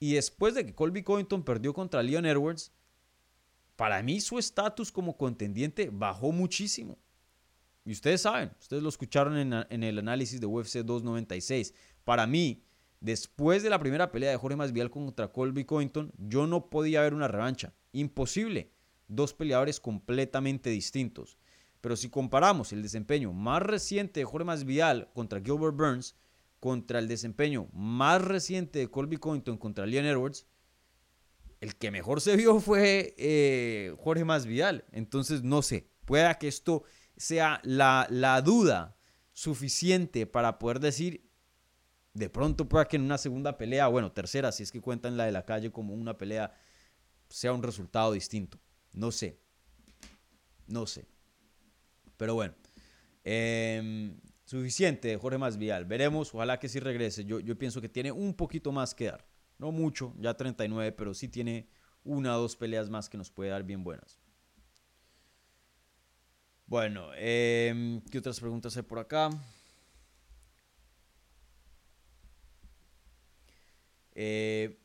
[0.00, 2.72] Y después de que Colby Covington perdió contra Leon Edwards,
[3.76, 6.98] para mí su estatus como contendiente bajó muchísimo.
[7.84, 11.74] Y ustedes saben, ustedes lo escucharon en, el análisis de UFC 296.
[12.04, 12.64] Para mí,
[13.00, 17.14] después de la primera pelea de Jorge Masvidal contra Colby Covington, yo no podía ver
[17.14, 17.74] una revancha.
[17.92, 18.72] Imposible.
[19.08, 21.38] Dos peleadores completamente distintos.
[21.82, 26.14] Pero si comparamos el desempeño más reciente de Jorge Masvidal contra Gilbert Burns,
[26.60, 30.46] contra el desempeño más reciente de Colby Covington contra Leon Edwards,
[31.60, 34.84] el que mejor se vio fue eh, Jorge Masvidal.
[34.92, 36.84] Entonces, no sé, pueda que esto
[37.16, 38.96] sea la, la, duda
[39.32, 41.28] suficiente para poder decir,
[42.14, 45.24] de pronto pueda que en una segunda pelea, bueno, tercera, si es que cuentan la
[45.24, 46.54] de la calle como una pelea,
[47.28, 48.60] sea un resultado distinto.
[48.92, 49.40] No sé.
[50.68, 51.11] No sé.
[52.22, 52.54] Pero bueno.
[53.24, 55.86] Eh, suficiente Jorge Masvidal.
[55.86, 57.24] Veremos, ojalá que sí regrese.
[57.24, 59.26] Yo, yo pienso que tiene un poquito más que dar.
[59.58, 61.66] No mucho, ya 39, pero sí tiene
[62.04, 64.20] una o dos peleas más que nos puede dar bien buenas.
[66.66, 69.28] Bueno, eh, ¿qué otras preguntas hay por acá?
[74.14, 74.78] Eh,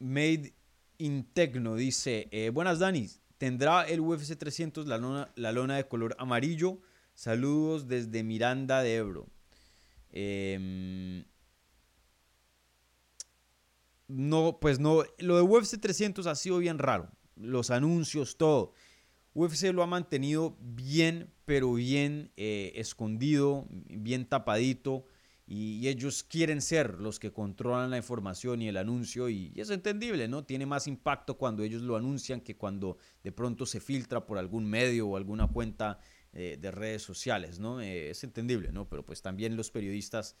[0.00, 0.52] Made
[0.98, 3.08] in Tecno dice, eh, buenas Dani,
[3.42, 6.78] ¿tendrá el UFC 300 la lona, la lona de color amarillo?
[7.12, 9.26] Saludos desde Miranda de Ebro.
[10.12, 11.24] Em,
[14.06, 17.08] no, pues no, lo de UFC 300 ha sido bien raro.
[17.34, 18.74] Los anuncios, todo.
[19.34, 25.04] UFC lo ha mantenido bien, pero bien eh, escondido, bien tapadito.
[25.54, 29.28] Y, ellos quieren ser los que controlan la información y el anuncio.
[29.28, 30.44] Y, es entendible, ¿no?
[30.44, 34.64] Tiene más impacto cuando ellos lo anuncian que cuando de pronto se filtra por algún
[34.64, 35.98] medio o alguna cuenta
[36.32, 37.82] eh, de redes sociales, ¿no?
[37.82, 38.88] Eh, es entendible, ¿no?
[38.88, 40.36] Pero pues también los periodistas,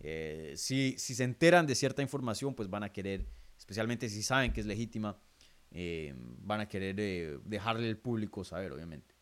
[0.00, 3.26] eh, si, si, se enteran de cierta información, pues van a querer,
[3.58, 5.18] especialmente si saben que es legítima,
[6.40, 9.13] van a querer dejarle al público saber, obviamente.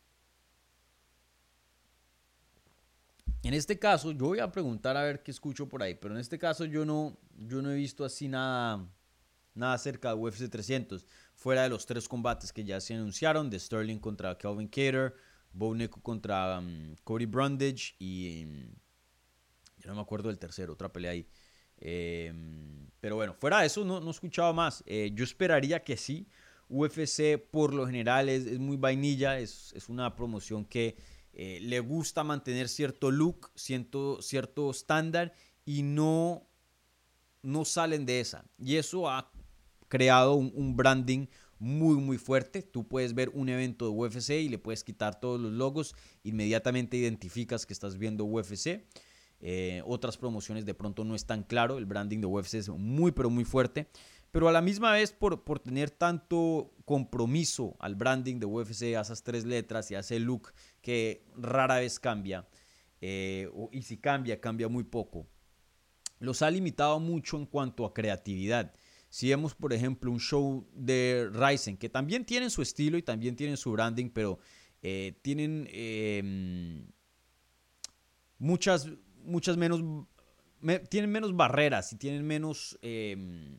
[3.43, 6.21] En este caso, yo voy a preguntar a ver qué escucho por ahí, pero en
[6.21, 8.89] este caso yo no, yo no he visto así nada,
[9.55, 13.59] nada cerca de UFC 300, fuera de los tres combates que ya se anunciaron, de
[13.59, 15.15] Sterling contra Kelvin Cater,
[15.53, 18.75] Bo contra um, Cody Brundage y um,
[19.79, 21.29] ya no me acuerdo del tercero, otra pelea ahí.
[21.77, 24.85] Em, pero bueno, fuera de eso no, no he escuchado más.
[24.87, 26.29] Eh, yo esperaría que sí.
[26.69, 30.97] UFC por lo general es, muy vainilla, es, es, una promoción que
[31.35, 35.33] eh, le gusta mantener cierto look, cierto, cierto estándar
[35.65, 36.47] y no,
[37.43, 38.45] no salen de esa.
[38.59, 39.31] Y eso ha
[39.89, 41.27] creado un, branding
[41.59, 42.63] muy muy fuerte.
[42.63, 46.97] Tú puedes ver un evento de UFC y le puedes quitar todos los logos, inmediatamente
[46.97, 48.85] identificas que estás viendo UFC.
[49.45, 53.11] Eh, otras promociones de pronto no es tan claro, el branding de UFC es muy
[53.11, 53.89] pero muy fuerte,
[54.33, 59.03] pero a la misma vez por, por tener tanto compromiso al branding de UFC, a
[59.03, 62.49] esas tres letras y a ese look que rara vez cambia,
[63.03, 65.29] eh, y si cambia, cambia muy poco,
[66.19, 68.73] los ha limitado mucho en cuanto a creatividad.
[69.11, 73.37] Si vemos, por ejemplo, un show de Ryzen, que también tienen su estilo y también
[73.37, 74.39] tienen su branding, pero
[74.81, 76.87] eh, tienen em,
[78.39, 78.89] muchas,
[79.25, 79.83] muchas menos,
[80.89, 83.59] tienen menos barreras y tienen menos em,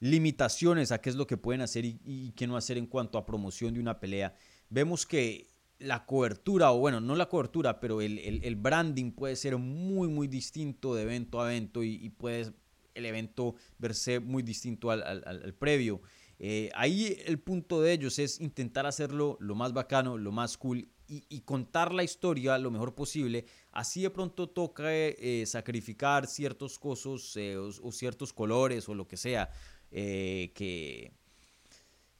[0.00, 3.26] limitaciones a qué es lo que pueden hacer y, qué no hacer en cuanto a
[3.26, 4.34] promoción de una pelea.
[4.70, 10.08] Vemos que la cobertura, o bueno, no la cobertura, pero el, branding puede ser muy,
[10.08, 12.52] muy distinto de evento a evento y, y puede
[12.98, 16.02] el evento verse muy distinto al, previo.
[16.40, 20.88] Eh, ahí el punto de ellos es intentar hacerlo lo más bacano, lo más cool
[21.10, 23.46] y, contar la historia lo mejor posible.
[23.72, 29.16] Así de pronto toca eh, sacrificar ciertos cosas eh, o, ciertos colores o lo que
[29.16, 29.50] sea
[29.90, 31.12] que,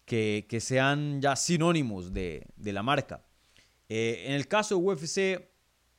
[0.04, 3.24] que, sean ya sinónimos de, de la marca.
[3.88, 5.48] en el caso de UFC,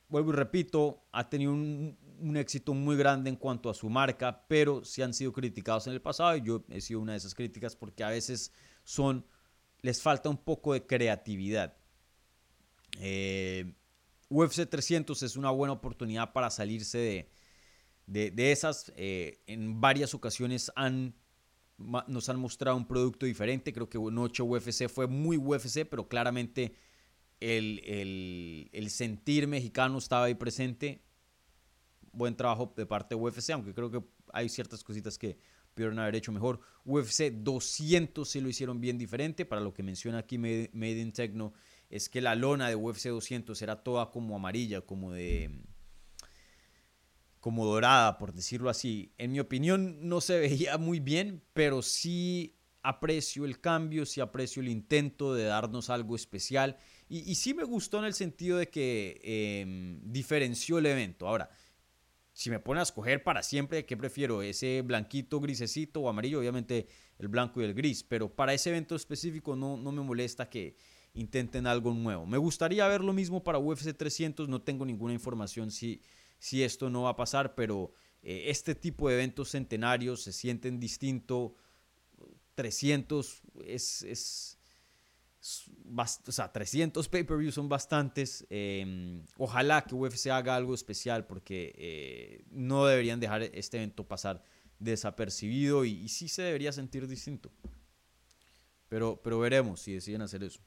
[0.08, 4.44] vuelvo y repito, ha tenido un, un éxito muy grande en cuanto a su marca,
[4.46, 7.34] pero sí han sido criticados en el pasado y yo he sido una de esas
[7.34, 8.52] críticas porque a veces
[8.84, 9.26] son,
[9.80, 11.76] les falta un poco de creatividad.
[12.98, 13.74] Eh,
[14.28, 16.98] UFC 300 es una buena oportunidad para salirse
[18.06, 18.92] de, de, esas.
[18.96, 21.14] Eh, en varias ocasiones han,
[22.06, 23.72] nos han mostrado un producto diferente.
[23.72, 26.74] Creo que Noche UFC fue muy UFC, pero claramente
[27.40, 31.02] el, el, el sentir mexicano estaba ahí presente
[32.12, 35.38] buen trabajo de parte de UFC, aunque creo que hay ciertas cositas que
[35.74, 36.60] pudieron haber hecho mejor.
[36.84, 39.44] UFC 200 sí lo hicieron bien diferente.
[39.44, 41.52] Para lo que menciona aquí Made, in Techno,
[41.88, 45.64] es que la lona de UFC 200 era toda como amarilla, como de
[47.40, 49.12] como dorada, por decirlo así.
[49.18, 54.62] En mi opinión no se veía muy bien, pero sí aprecio el cambio, sí aprecio
[54.62, 59.20] el intento de darnos algo especial y, sí me gustó en el sentido de que
[59.24, 61.26] em, diferenció el evento.
[61.26, 61.50] Ahora,
[62.32, 64.42] si me pone a escoger para siempre, ¿qué prefiero?
[64.42, 66.38] ¿Ese blanquito, grisecito o amarillo?
[66.38, 66.86] Obviamente
[67.18, 70.76] el blanco y el gris, pero para ese evento específico no, no me molesta que
[71.14, 72.26] intenten algo nuevo.
[72.26, 76.00] Me gustaría ver lo mismo para UFC 300, no tengo ninguna información si,
[76.40, 80.80] si esto no va a pasar, pero eh, este tipo de eventos centenarios se sienten
[80.80, 81.54] distinto.
[82.56, 84.58] 300 es, es
[85.40, 88.46] o sea, 300 pay-per-views son bastantes.
[88.50, 94.42] Em, ojalá que UFC haga algo especial porque eh, no deberían dejar este evento pasar
[94.78, 97.50] desapercibido y, sí se debería sentir distinto.
[98.88, 100.60] Pero, pero veremos si deciden hacer eso.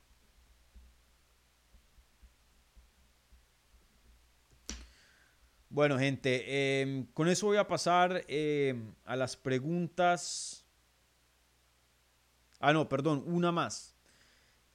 [5.74, 10.68] Bueno, gente, em, con eso voy a pasar em, a las preguntas.
[12.60, 13.96] Ah, no, perdón, una más.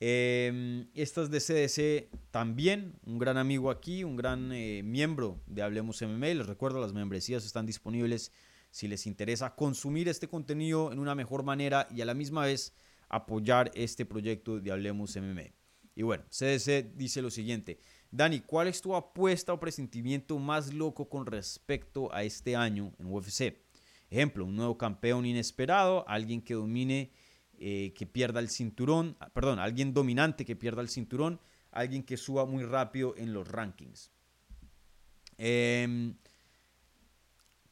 [0.00, 5.62] Eh, esta es de CDC también, un gran amigo aquí, un gran eh, miembro de
[5.62, 6.34] Hablemos MMA.
[6.34, 8.32] Les recuerdo, las membresías están disponibles
[8.72, 12.74] si les interesa consumir este contenido en una mejor manera y a la misma vez
[13.08, 15.52] apoyar este proyecto de Hablemos MMA.
[15.94, 17.78] Y bueno, CDC dice lo siguiente.
[18.10, 23.12] Dani, ¿cuál es tu apuesta o presentimiento más loco con respecto a este año en
[23.12, 23.54] UFC?
[24.10, 27.10] Ejemplo, un nuevo campeón inesperado, alguien que domine
[27.58, 31.38] eh, que pierda el cinturón, ah, perdón, alguien dominante que pierda el cinturón,
[31.70, 34.10] alguien que suba muy rápido en los rankings.
[35.36, 36.16] Em,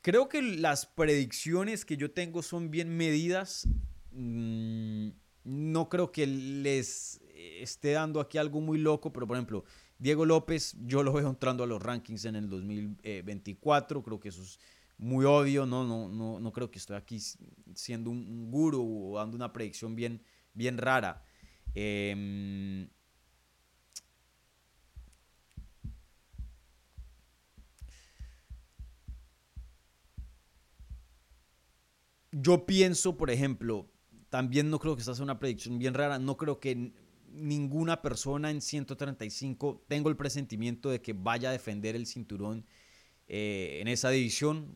[0.03, 3.67] creo que las predicciones que yo tengo son bien medidas.
[4.13, 5.11] Mm,
[5.45, 7.21] no creo que les
[7.61, 9.65] esté dando aquí algo muy loco, pero por ejemplo,
[9.99, 14.43] Diego López, yo lo veo entrando a los rankings en el 2024, creo que eso
[14.43, 14.59] es
[14.99, 17.19] muy obvio, no, no, no, no creo que estoy aquí
[17.75, 21.25] siendo un, guru o dando una predicción bien, bien rara.
[21.75, 22.89] Em,
[32.33, 33.91] yo pienso, por ejemplo,
[34.29, 36.93] también no creo que esta sea una predicción bien rara, no creo que
[37.37, 42.67] ninguna persona en 135 tengo el presentimiento de que vaya a defender el cinturón
[43.29, 44.75] eh, en esa división.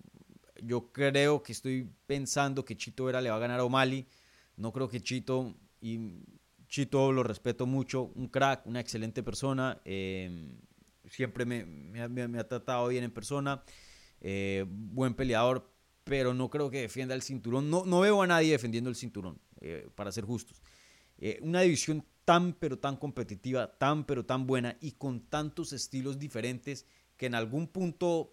[0.62, 4.06] Yo creo que estoy pensando que Chito Vera le va a ganar a O'Malley.
[4.56, 6.22] No creo que Chito, y
[6.68, 9.80] Chito lo respeto mucho, un crack, una excelente persona.
[9.84, 10.58] Em,
[11.08, 13.62] siempre me, ha tratado bien en persona.
[14.20, 15.72] Eh, buen peleador,
[16.04, 17.70] pero no creo que defienda el cinturón.
[17.70, 20.60] No, no veo a nadie defendiendo el cinturón, eh, para ser justos.
[21.42, 26.86] una división tan pero tan competitiva, tan pero tan buena y con tantos estilos diferentes
[27.16, 28.30] que en algún punto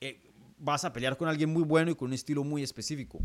[0.00, 3.18] eh, vas a pelear con alguien muy bueno y con un estilo muy específico.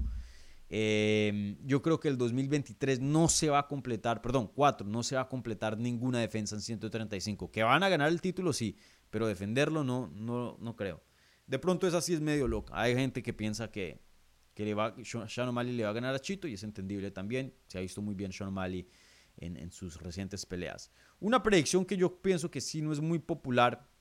[0.69, 5.13] Em, yo creo que el 2023 no se va a completar, perdón, 4, no se
[5.13, 7.51] va a completar ninguna defensa en 135.
[7.51, 8.75] Que van a ganar el título, sí,
[9.11, 11.03] pero defenderlo no, no, no creo.
[11.45, 12.73] De pronto esa sí es medio loca.
[12.75, 14.01] Hay gente que piensa que,
[14.55, 17.53] que le va, Sean O'Malley le va a ganar a Chito y es entendible también.
[17.67, 18.89] Se ha visto muy bien Sean O'Malley
[19.37, 20.91] en, en sus recientes peleas.
[21.19, 23.91] Una predicción que yo pienso que sí no es muy popular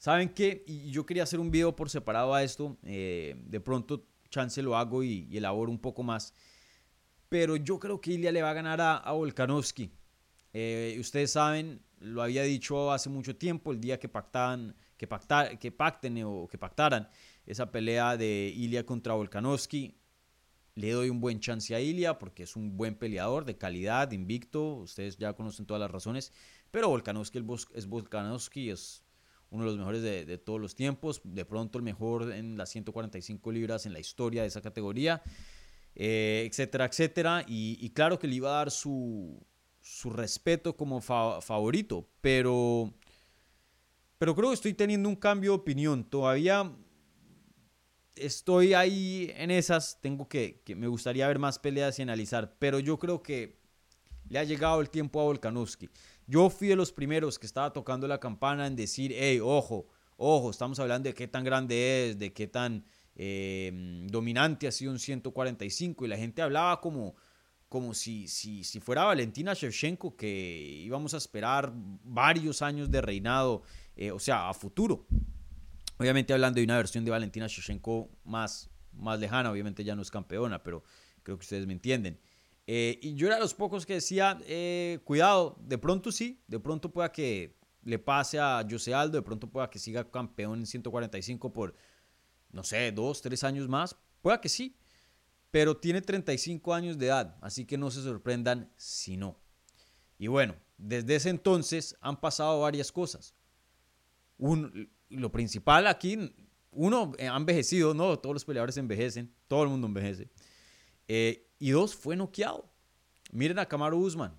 [0.00, 0.64] ¿Saben qué?
[0.66, 2.78] Y yo quería hacer un video por separado a esto.
[2.84, 6.32] Eh, de pronto, chance lo hago y, elaboro un poco más.
[7.28, 9.92] Pero yo creo que Ilya le va a ganar a, Volkanovski.
[10.54, 15.58] Eh, ustedes saben, lo había dicho hace mucho tiempo, el día que pactaban, que, pactar,
[15.58, 17.06] que pacten o que pactaran
[17.44, 19.99] esa pelea de Ilya contra Volkanovski.
[20.80, 24.76] Le doy un buen chance a Ilya porque es un buen peleador de calidad, invicto.
[24.76, 26.32] Ustedes ya conocen todas las razones.
[26.70, 29.04] Pero Volkanovski es Volkanovski, es
[29.50, 33.52] uno de los mejores de, todos los tiempos, de pronto el mejor en las 145
[33.52, 35.22] libras en la historia de esa categoría,
[35.96, 37.44] eh, etcétera, etcétera.
[37.46, 39.44] Y, claro que le iba a dar su,
[39.80, 42.94] su respeto como favorito, pero,
[44.18, 46.04] pero creo que estoy teniendo un cambio de opinión.
[46.04, 46.72] Todavía
[48.16, 52.78] estoy ahí en esas, tengo que, que me gustaría ver más peleas y analizar, pero
[52.78, 53.60] yo creo que
[54.28, 55.90] le ha llegado el tiempo a Volkanovski.
[56.26, 60.50] Yo fui de los primeros que estaba tocando la campana en decir, hey, ojo, ojo,
[60.50, 62.84] estamos hablando de qué tan grande es, de qué tan
[63.16, 67.16] em, dominante ha sido un 145 y la gente hablaba como,
[67.68, 73.62] como si, si, si fuera Valentina Shevchenko que íbamos a esperar varios años de reinado,
[73.96, 75.06] eh, o sea, a futuro.
[76.00, 80.10] Obviamente hablando de una versión de Valentina Shevchenko más, más lejana, obviamente ya no es
[80.10, 80.82] campeona, pero
[81.22, 82.18] creo que ustedes me entienden.
[82.66, 86.58] Eh, y yo era de los pocos que decía, eh, cuidado, de pronto sí, de
[86.58, 90.66] pronto pueda que, le pase a José Aldo, de pronto pueda que siga campeón en
[90.66, 91.74] 145 por,
[92.50, 93.94] no sé, dos, tres años más.
[94.22, 94.78] Pueda que sí,
[95.50, 99.38] pero tiene 35 años de edad, así que no se sorprendan si no.
[100.18, 103.34] Y bueno, desde ese entonces han pasado varias cosas.
[105.10, 106.32] Lo principal aquí,
[106.72, 110.30] uno, ha envejecido, no, todos los peleadores envejecen, todo el mundo envejece.
[111.08, 112.70] Eh, y dos, fue noqueado.
[113.32, 114.34] Miren a Kamaru Usman.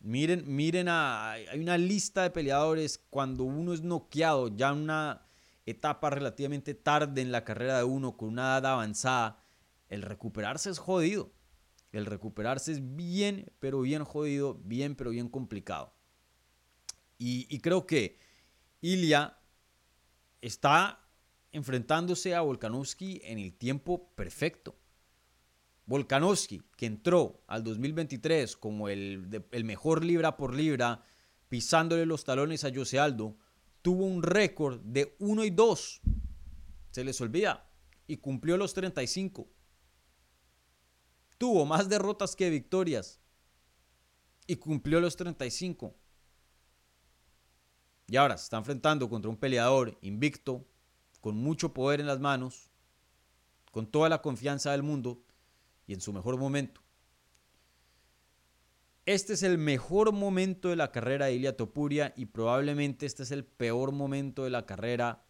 [0.00, 5.26] Miren, miren a, hay una lista de peleadores cuando uno es noqueado ya en una
[5.66, 9.42] etapa relativamente tarde en la carrera de uno con una edad avanzada,
[9.88, 11.32] el recuperarse es jodido.
[11.92, 15.94] El recuperarse es bien, pero bien jodido, bien, pero bien complicado.
[17.16, 18.18] Y, creo que
[18.80, 19.37] Ilya
[20.40, 21.04] está
[21.52, 24.76] enfrentándose a Volkanovski en el tiempo perfecto.
[25.86, 31.02] Volkanovski, que entró al 2023 como el, el, mejor libra por libra,
[31.48, 33.36] pisándole los talones a Jose Aldo,
[33.80, 36.00] tuvo un récord de 1 y 2.
[36.90, 37.64] Se les olvida.
[38.06, 39.48] Y cumplió los 35
[41.38, 43.20] tuvo más derrotas que victorias
[44.46, 45.94] y cumplió los 35.
[48.08, 50.66] Y ahora se está enfrentando contra un peleador invicto,
[51.20, 52.70] con mucho poder en las manos,
[53.70, 55.22] con toda la confianza del mundo
[55.86, 56.80] y en su mejor momento.
[59.04, 63.30] Este es el mejor momento de la carrera de Ilia Topuria y probablemente este es
[63.30, 65.24] el peor momento de la carrera,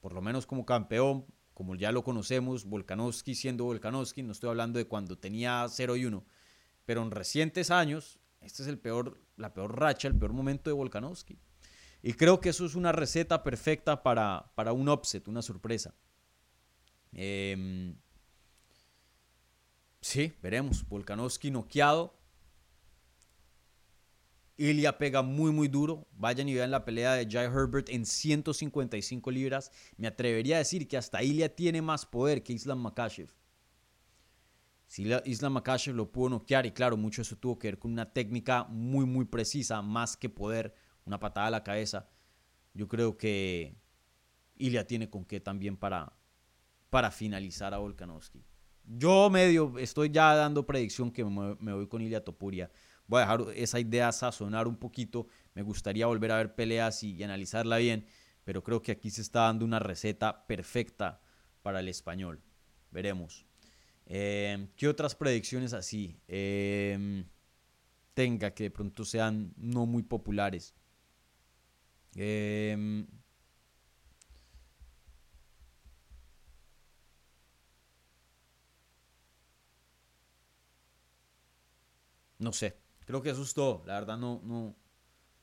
[0.00, 4.78] por lo menos como campeón, como ya lo conocemos, Volkanovski siendo Volkanovski, no estoy hablando
[4.78, 6.24] de cuando tenía 0 y 1,
[6.84, 10.74] pero en recientes años, este es el peor, la peor racha, el peor momento de
[10.74, 11.38] Volkanovski.
[12.02, 15.94] Y creo que eso es una receta perfecta para, para un upset, una sorpresa.
[17.12, 17.96] Em,
[20.00, 20.88] sí, veremos.
[20.88, 22.18] Volkanovski noqueado.
[24.56, 26.06] Ilya pega muy, muy duro.
[26.12, 29.72] Vayan y vean la pelea de Jai Herbert en 155 libras.
[29.96, 33.30] Me atrevería a decir que hasta Ilya tiene más poder que Islam Makashev.
[34.86, 38.12] Si Islam Makashev lo pudo noquear, y claro, mucho eso tuvo que ver con una
[38.12, 40.74] técnica muy, muy precisa, más que poder,
[41.04, 42.08] una patada a la cabeza.
[42.74, 43.76] Yo creo que
[44.56, 46.12] Ilya tiene con qué también para,
[46.88, 48.44] para finalizar a Volkanovski.
[48.84, 52.70] Yo medio estoy ya dando predicción que me, voy con Ilya Topuria
[53.10, 55.26] voy a dejar esa idea sazonar un poquito.
[55.54, 58.06] Me gustaría volver a ver peleas y, analizarla bien,
[58.44, 61.20] pero creo que aquí se está dando una receta perfecta
[61.62, 62.40] para el español.
[62.92, 63.44] Veremos.
[64.06, 67.24] Eh, ¿Qué otras predicciones así em,
[68.14, 70.74] tenga que de pronto sean no muy populares?
[72.14, 73.06] Em,
[82.38, 82.76] no sé.
[83.06, 83.82] Creo que eso es todo.
[83.86, 84.76] La verdad no, no,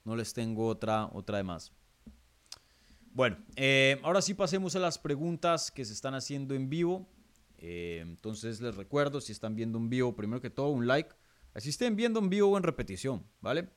[0.05, 1.74] no les tengo otra, otra de más.
[3.13, 7.09] Bueno, eh, ahora sí pasemos a las preguntas que se están haciendo en vivo.
[7.57, 11.09] Eh, entonces les recuerdo, si están viendo en vivo, primero que todo un like.
[11.53, 13.70] Así estén viendo en vivo o en repetición, ¿vale?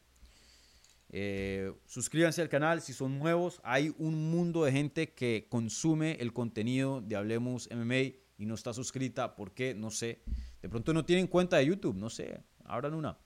[1.12, 3.60] Eh, suscríbanse al canal si son nuevos.
[3.64, 8.72] Hay un mundo de gente que consume el contenido de Hablemos MMA y no está
[8.72, 9.34] suscrita.
[9.34, 9.74] ¿Por qué?
[9.74, 10.22] No sé.
[10.62, 12.40] De pronto no tienen cuenta de YouTube, no sé.
[12.64, 13.18] Abran una.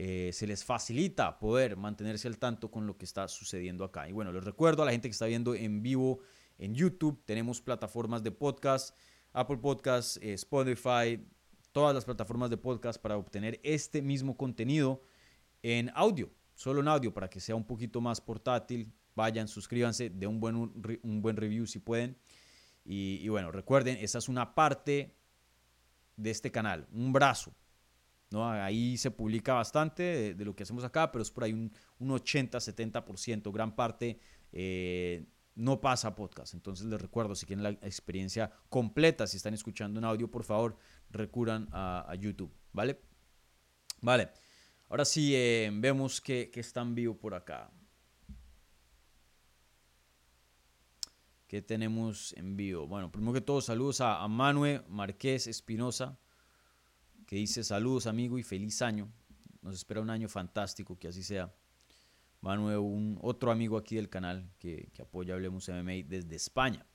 [0.00, 4.08] Eh, se les facilita poder mantenerse al tanto con lo que está sucediendo acá.
[4.08, 6.20] Y bueno, les recuerdo a la gente que está viendo en vivo
[6.58, 8.96] en YouTube, tenemos plataformas de podcast,
[9.32, 11.20] Apple Podcast, eh, Spotify,
[11.72, 15.02] todas las plataformas de podcast para obtener este mismo contenido
[15.62, 18.92] en audio, solo en audio, para que sea un poquito más portátil.
[19.14, 22.18] Vayan, suscríbanse, de un buen, un buen review si pueden.
[22.84, 25.14] Y, bueno, recuerden, esa es una parte
[26.16, 27.54] de este canal, un brazo
[28.30, 28.50] ¿no?
[28.50, 33.52] Ahí se publica bastante de, lo que hacemos acá, pero es por ahí un, 80-70%,
[33.52, 34.18] gran parte
[34.52, 36.54] eh, no pasa podcast.
[36.54, 40.76] Entonces les recuerdo, si quieren la experiencia completa, si están escuchando en audio, por favor,
[41.10, 43.00] recurran a, YouTube, ¿vale?
[44.02, 44.30] Vale,
[44.88, 47.70] ahora sí eh, vemos que, que está en vivo por acá.
[51.46, 52.86] ¿Qué tenemos en vivo?
[52.86, 56.18] Bueno, primero que todo, saludos a, a Manuel Marqués Espinosa
[57.28, 59.12] que dice saludos amigo y feliz año.
[59.60, 61.54] Nos espera un año fantástico, que así sea.
[62.40, 66.86] Manuel, un otro amigo aquí del canal que, apoya Hablemos MMA desde España.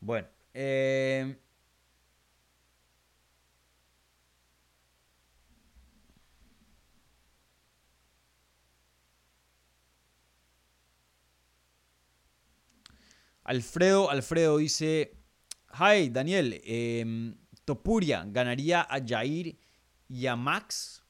[0.00, 1.38] Bueno, eh,
[13.48, 15.16] Alfredo, Alfredo dice,
[15.72, 16.60] Hi, Daniel.
[16.64, 17.34] Em,
[17.64, 19.58] Topuria ganaría a Jair
[20.06, 21.02] y a Max.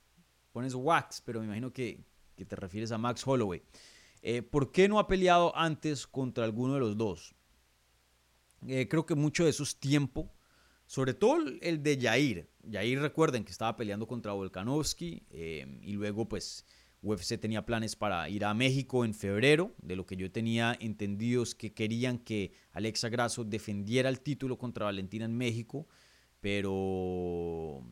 [0.52, 2.04] Pones Wax, pero me imagino que
[2.36, 3.60] te refieres a Max Holloway.
[4.22, 7.34] Eh, ¿Por qué no ha peleado antes contra alguno de los dos?
[8.68, 10.32] Eh, creo que mucho de eso es tiempo,
[10.86, 12.48] sobre todo el de Jair.
[12.70, 16.64] Jair, recuerden que estaba peleando contra Volkanovski eh, y luego pues
[17.02, 19.74] UFC tenía planes para ir a México en febrero.
[19.82, 24.58] De lo que yo tenía entendido es que querían que Alexa Grasso defendiera el título
[24.58, 25.86] contra Valentina en México,
[26.40, 27.82] pero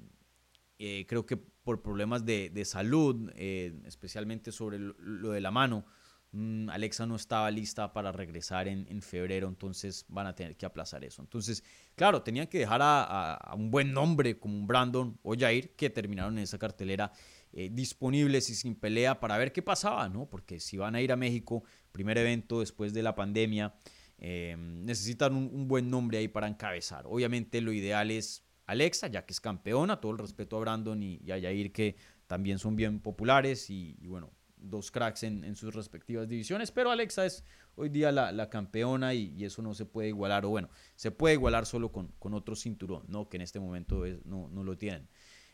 [0.78, 5.84] creo que por problemas de, salud, especialmente sobre lo de la mano,
[6.32, 11.22] Alexa no estaba lista para regresar en, febrero, entonces van a tener que aplazar eso.
[11.22, 11.64] Entonces,
[11.94, 16.44] claro, tenían que dejar a, un buen nombre como Brandon o Jair que terminaron en
[16.44, 17.10] esa cartelera
[17.52, 20.28] eh, disponibles y sin pelea para ver qué pasaba, ¿no?
[20.28, 21.62] Porque si van a ir a México,
[21.92, 23.74] primer evento después de la pandemia,
[24.18, 27.06] em, necesitan un, buen nombre ahí para encabezar.
[27.06, 31.30] Obviamente lo ideal es Alexa, ya que es campeona, todo el respeto a Brandon y,
[31.30, 31.96] a Jair que
[32.26, 37.44] también son bien populares y bueno, dos cracks en, sus respectivas divisiones, pero Alexa es
[37.74, 41.66] hoy día la, campeona y, eso no se puede igualar, o bueno, se puede igualar
[41.66, 43.28] solo con, con otro cinturón, ¿no?
[43.28, 45.08] que en este momento no, no, lo tienen.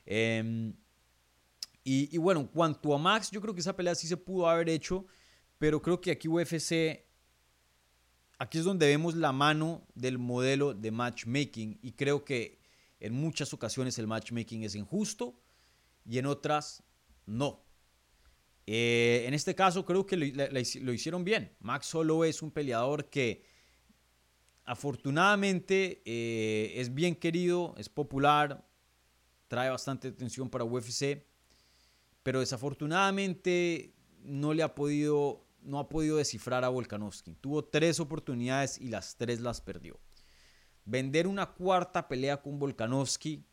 [0.07, 0.75] Em,
[1.85, 4.69] y, bueno, en cuanto a Max, yo creo que esa pelea sí se pudo haber
[4.69, 5.07] hecho,
[5.59, 7.05] pero creo que aquí UFC,
[8.39, 12.61] aquí es donde vemos la mano del modelo de matchmaking y creo que
[13.01, 15.41] en muchas ocasiones el matchmaking es injusto
[16.05, 16.85] y en otras
[17.27, 17.65] no.
[18.67, 21.55] Eh, en este caso creo que lo, hicieron bien.
[21.61, 23.45] Max solo es un peleador que
[24.65, 28.65] afortunadamente eh, es bien querido, es popular,
[29.49, 31.25] trae bastante atención para UFC,
[32.23, 37.35] pero desafortunadamente no le ha podido, no ha podido descifrar a Volkanovski.
[37.35, 39.99] Tuvo tres oportunidades y las tres las perdió.
[40.85, 43.45] Vender una cuarta pelea con Volkanovski,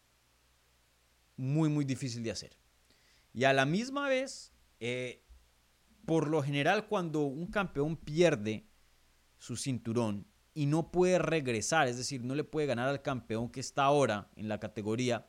[1.35, 2.57] muy, muy difícil de hacer.
[3.33, 5.25] Y a la misma vez, eh,
[6.05, 8.67] por lo general, cuando un campeón pierde
[9.37, 13.59] su cinturón y no puede regresar, es decir, no le puede ganar al campeón que
[13.59, 15.27] está ahora en la categoría,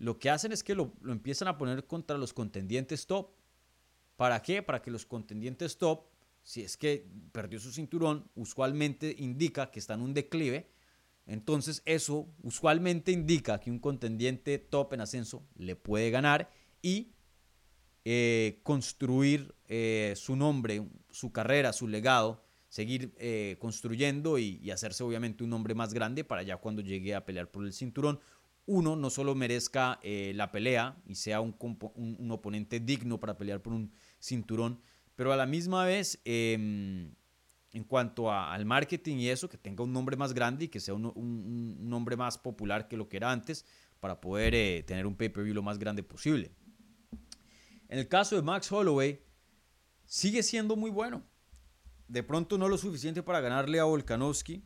[0.00, 3.32] lo que hacen es que lo, empiezan a poner contra los contendientes top.
[4.16, 4.62] ¿Para qué?
[4.62, 6.06] Para que los contendientes top,
[6.42, 10.72] si es que perdió su cinturón, usualmente indica que está en un declive.
[11.26, 16.50] Entonces eso usualmente indica que un contendiente top en ascenso le puede ganar
[16.80, 17.12] y
[18.06, 25.44] eh, construir eh, su nombre, su carrera, su legado, seguir eh, construyendo y, hacerse obviamente
[25.44, 28.18] un nombre más grande para ya cuando llegue a pelear por el cinturón,
[28.64, 31.54] uno no solo merezca la pelea y sea un,
[32.30, 34.80] oponente digno para pelear por un cinturón,
[35.14, 37.12] pero a la misma vez, em,
[37.72, 40.94] en cuanto al marketing y eso, que tenga un nombre más grande y que sea
[40.94, 43.66] un, nombre más popular que lo que era antes
[43.98, 46.52] para poder tener un pay-per-view lo más grande posible.
[47.90, 49.20] En el caso de Max Holloway,
[50.04, 51.24] sigue siendo muy bueno.
[52.06, 54.64] De pronto no lo suficiente para ganarle a Volkanovski,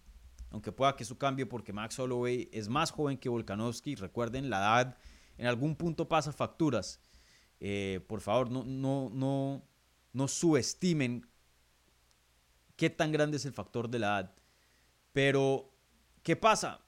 [0.51, 3.95] aunque pueda que eso cambie porque Max Holloway es más joven que Volkanovski.
[3.95, 4.99] Recuerden, la edad
[5.39, 7.01] en algún punto pasa facturas.
[7.61, 9.66] Eh, por favor, no, no, no,
[10.12, 11.27] no subestimen
[12.77, 14.35] qué tan grande es el factor de la edad.
[15.14, 15.72] Pero,
[16.22, 16.85] ¿qué pasa?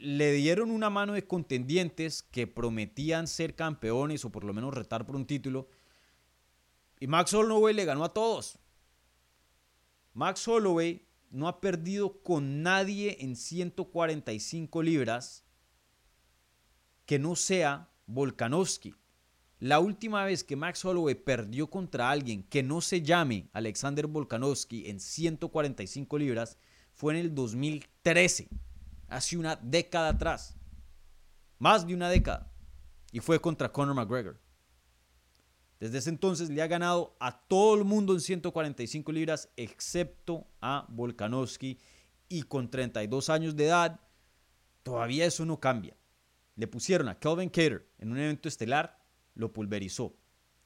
[0.00, 5.04] le dieron una mano de contendientes que prometían ser campeones o por lo menos retar
[5.04, 5.68] por un título
[7.00, 8.58] y Max Holloway le ganó a todos.
[10.12, 15.44] Max Holloway no ha perdido con nadie en 145 libras
[17.06, 18.94] que no sea Volkanovski.
[19.60, 24.88] La última vez que Max Holloway perdió contra alguien que no se llame Alexander Volkanovski
[24.88, 26.58] en 145 libras
[26.92, 28.48] fue en el 2013,
[29.08, 30.56] hace una década atrás.
[31.58, 32.50] Más de una década.
[33.12, 34.40] Y fue contra Conor McGregor.
[35.80, 40.86] Desde ese entonces le ha ganado a todo el mundo en 145 libras, excepto a
[40.90, 41.78] Volkanovski.
[42.28, 44.00] Y con 32 años de edad,
[44.82, 45.96] todavía eso no cambia.
[46.54, 49.02] Le pusieron a Kelvin Cater en un evento estelar,
[49.34, 50.14] lo pulverizó.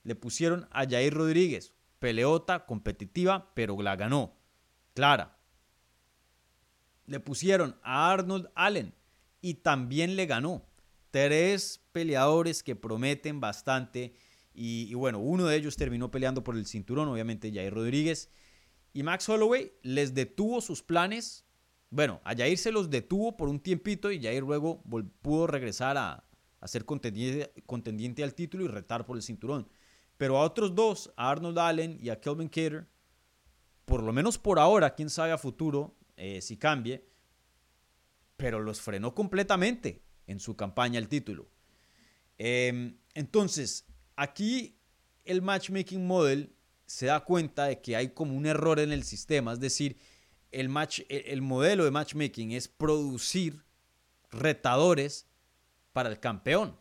[0.02, 4.36] Le pusieron a Jair Rodríguez, peleota, competitiva, pero la ganó.
[4.94, 5.38] Clara.
[7.06, 8.92] Le pusieron a Arnold Allen
[9.40, 10.66] y también le ganó.
[11.12, 14.16] Tres peleadores que prometen bastante
[14.54, 18.30] y, bueno, uno de ellos terminó peleando por el cinturón, obviamente Jair Rodríguez.
[18.92, 21.44] Y Max Holloway les detuvo sus planes.
[21.90, 24.82] Bueno, a Jair se los detuvo por un tiempito y Jair luego
[25.22, 26.24] pudo regresar a,
[26.64, 29.68] ser contendiente, contendiente, al título y retar por el cinturón.
[30.16, 32.86] Pero a otros dos, a Arnold Allen y a Kelvin Cater,
[33.84, 37.04] por lo menos por ahora, quién sabe a futuro eh, si cambie,
[38.36, 41.48] pero los frenó completamente en su campaña al título.
[42.38, 43.86] Em, entonces,
[44.16, 44.76] Aquí
[45.24, 46.54] el matchmaking model
[46.86, 49.96] se da cuenta de que hay como un error en el sistema, es decir,
[50.50, 53.64] el, match, el modelo de matchmaking es producir
[54.30, 55.26] retadores
[55.92, 56.78] para el campeón.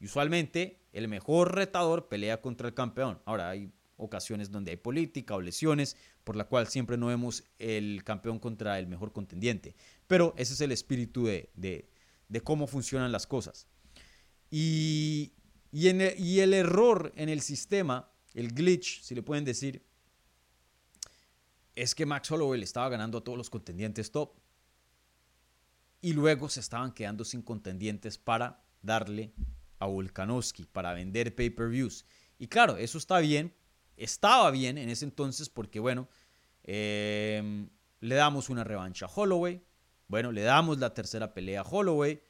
[0.00, 3.20] Y usualmente el mejor retador pelea contra el campeón.
[3.24, 8.02] Ahora hay ocasiones donde hay política o lesiones, por la cual siempre no vemos el
[8.04, 9.76] campeón contra el mejor contendiente.
[10.06, 13.66] Pero ese es el espíritu de, de, cómo funcionan las cosas.
[14.50, 15.33] Y,
[15.82, 19.84] el, y el error en el sistema, el glitch, si le pueden decir,
[21.74, 24.32] es que Max Holloway le estaba ganando a todos los contendientes top.
[26.00, 29.32] Y luego se estaban quedando sin contendientes para darle
[29.78, 32.04] a Volkanovski, para vender pay-per-views.
[32.38, 33.54] Y claro, eso está bien
[33.96, 36.08] estaba bien en ese entonces porque, bueno,
[36.62, 37.68] em,
[38.00, 39.62] le damos una revancha a Holloway,
[40.08, 42.20] bueno, le damos la tercera pelea a Holloway,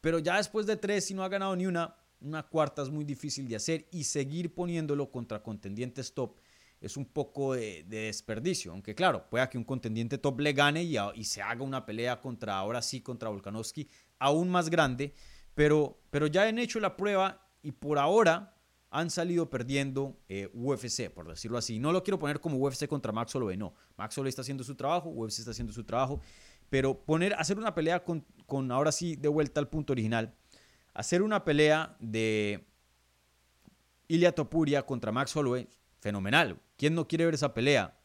[0.00, 3.04] pero ya después de tres, si no ha ganado ni una, una cuarta es muy
[3.04, 6.36] difícil de hacer y seguir poniéndolo contra contendientes top
[6.80, 11.24] es un poco de, desperdicio, aunque claro, pueda que un contendiente top le gane y,
[11.24, 15.14] se haga una pelea contra, ahora sí, contra Volkanovski aún más grande,
[15.54, 18.56] pero, pero ya han hecho la prueba y por ahora
[18.90, 21.78] han salido perdiendo eh, UFC, por decirlo así.
[21.78, 23.74] No lo quiero poner como UFC contra Max Holloway, no.
[23.96, 26.20] Max Holloway está haciendo su trabajo, UFC está haciendo su trabajo,
[26.70, 30.34] pero poner, hacer una pelea con, con ahora sí, de vuelta al punto original,
[30.94, 32.66] hacer una pelea de
[34.08, 35.68] Ilia Topuria contra Max Holloway,
[36.00, 36.60] fenomenal.
[36.76, 37.98] ¿Quién no quiere ver esa pelea?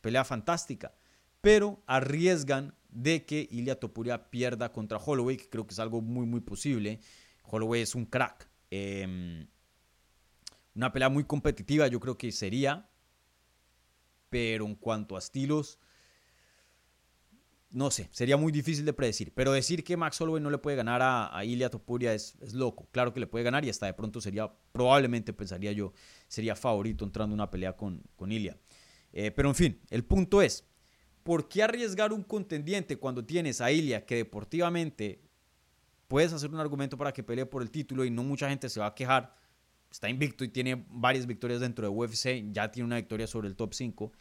[0.00, 0.94] Pelea fantástica.
[1.40, 6.26] Pero arriesgan de que Ilia Topuria pierda contra Holloway, que creo que es algo muy,
[6.26, 7.00] muy posible.
[7.44, 8.48] Holloway es un crack.
[8.70, 9.46] Eh,
[10.74, 12.88] una pelea muy competitiva yo creo que sería,
[14.28, 15.78] pero en cuanto a estilos,
[17.74, 19.32] no sé, sería muy difícil de predecir.
[19.34, 22.88] Pero decir que Max Holloway no le puede ganar a, a Ilia Topuria es, loco.
[22.92, 25.92] Claro que le puede ganar y hasta de pronto sería, probablemente pensaría yo,
[26.28, 28.56] sería favorito entrando en una pelea con, con Ilia.
[29.12, 30.64] Eh, pero en fin, el punto es,
[31.24, 35.20] ¿por qué arriesgar un contendiente cuando tienes a Ilia que deportivamente
[36.06, 38.80] puedes hacer un argumento para que pelee por el título y no mucha gente se
[38.80, 39.34] va a quejar?
[39.94, 43.54] está invicto y tiene varias victorias dentro de UFC, ya tiene una victoria sobre el
[43.54, 44.12] top 5.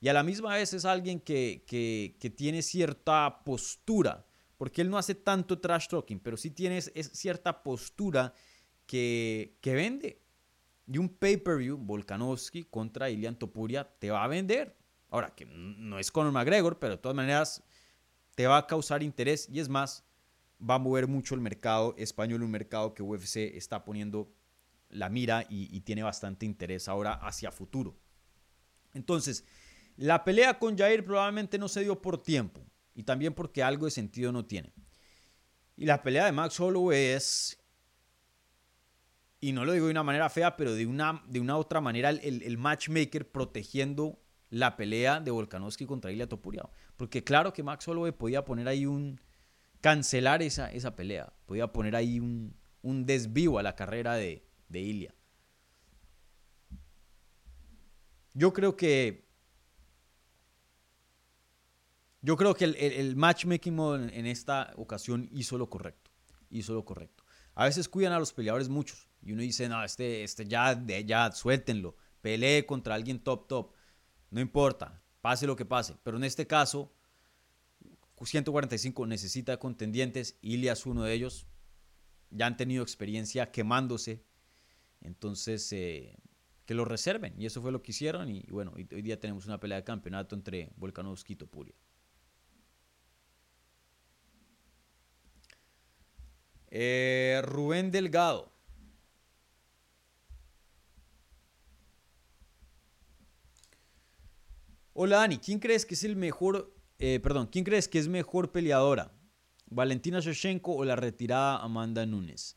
[0.00, 4.26] Y a la misma vez es alguien que, que, tiene cierta postura,
[4.56, 8.32] porque él no hace tanto trash talking, pero sí tiene es cierta postura
[8.86, 10.22] que, que vende.
[10.86, 14.76] Y un pay-per-view, Volkanovski contra Ilian Topuria, te va a vender.
[15.10, 17.62] Ahora, que no es Conor McGregor, pero de todas maneras
[18.34, 20.04] te va a causar interés y es más,
[20.58, 24.32] va a mover mucho el mercado español, un mercado que UFC está poniendo
[24.88, 27.96] la mira y, tiene bastante interés ahora hacia futuro.
[28.92, 29.44] Entonces,
[29.96, 32.64] la pelea con Jair probablemente no se dio por tiempo
[32.94, 34.72] y también porque algo de sentido no tiene.
[35.76, 37.58] Y la pelea de Max Holloway es,
[39.40, 42.10] y no lo digo de una manera fea, pero de una, de una otra manera,
[42.10, 44.20] el, matchmaker protegiendo
[44.50, 46.68] la pelea de Volkanovski contra Ilya Topuria.
[46.96, 49.20] Porque claro que Max Holloway podía poner ahí un,
[49.80, 54.80] cancelar esa, esa pelea, podía poner ahí un, un desvío a la carrera de, de
[54.80, 55.14] Ilia.
[58.34, 59.29] Yo creo que.
[62.22, 63.78] Yo creo que el, matchmaking
[64.12, 66.10] en esta ocasión hizo lo correcto.
[66.50, 67.24] Hizo lo correcto.
[67.54, 69.08] A veces cuidan a los peleadores muchos.
[69.22, 71.96] Y uno dice, no, este, este ya, ya, suéltenlo.
[72.20, 73.72] Pelee contra alguien top, top.
[74.30, 75.02] No importa.
[75.20, 75.96] Pase lo que pase.
[76.02, 76.92] Pero en este caso,
[78.22, 80.36] 145 necesita contendientes.
[80.42, 81.46] Ilia es uno de ellos.
[82.30, 84.24] Ya han tenido experiencia quemándose
[85.00, 86.16] entonces, eh,
[86.66, 87.34] que lo reserven.
[87.38, 88.28] Y eso fue lo que hicieron.
[88.28, 91.74] Y, bueno, hoy, día tenemos una pelea de campeonato entre Volkanovski y Topuria.
[96.70, 98.52] Eh, Rubén Delgado.
[104.92, 108.52] Hola Dani, ¿quién crees que es el mejor, eh, perdón, quién crees que es mejor
[108.52, 109.12] peleadora?
[109.66, 112.56] ¿Valentina Shoshenko o la retirada Amanda Nunes?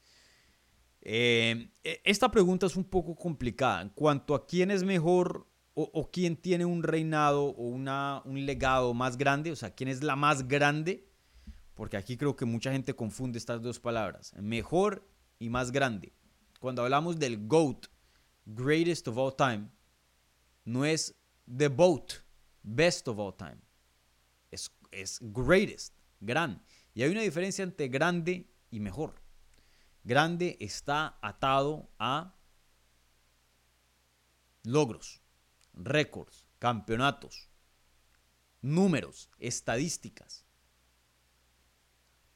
[1.01, 6.11] Eh, e, esta pregunta es un poco complicada en cuanto a quién es mejor o,
[6.11, 10.15] quién tiene un reinado o una, un legado más grande, o sea, quién es la
[10.15, 11.07] más grande,
[11.83, 15.05] porque aquí creo que mucha gente confunde estas dos palabras, mejor
[15.37, 16.13] y más grande.
[16.61, 17.87] Cuando hablamos del GOAT,
[18.45, 19.67] greatest of all time,
[20.63, 21.13] no es
[21.45, 22.13] the boat,
[22.61, 23.57] best of all time,
[24.49, 26.63] es, es greatest, gran.
[26.93, 29.21] Y hay una diferencia entre grande y mejor.
[30.05, 32.33] Grande está atado a
[34.63, 35.21] logros,
[35.73, 37.49] récords, campeonatos,
[38.61, 40.42] números, estadísticas.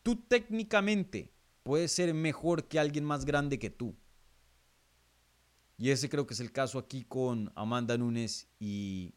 [0.07, 1.33] Tú técnicamente
[1.63, 3.93] puedes ser mejor que alguien más grande que tú.
[5.77, 9.13] Y ese creo que es el caso aquí con Amanda Nunes y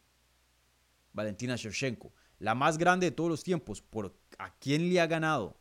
[1.13, 2.13] Valentina Shevchenko.
[2.41, 3.81] La más grande de todos los tiempos.
[3.81, 5.61] ¿Por a quién le ha ganado?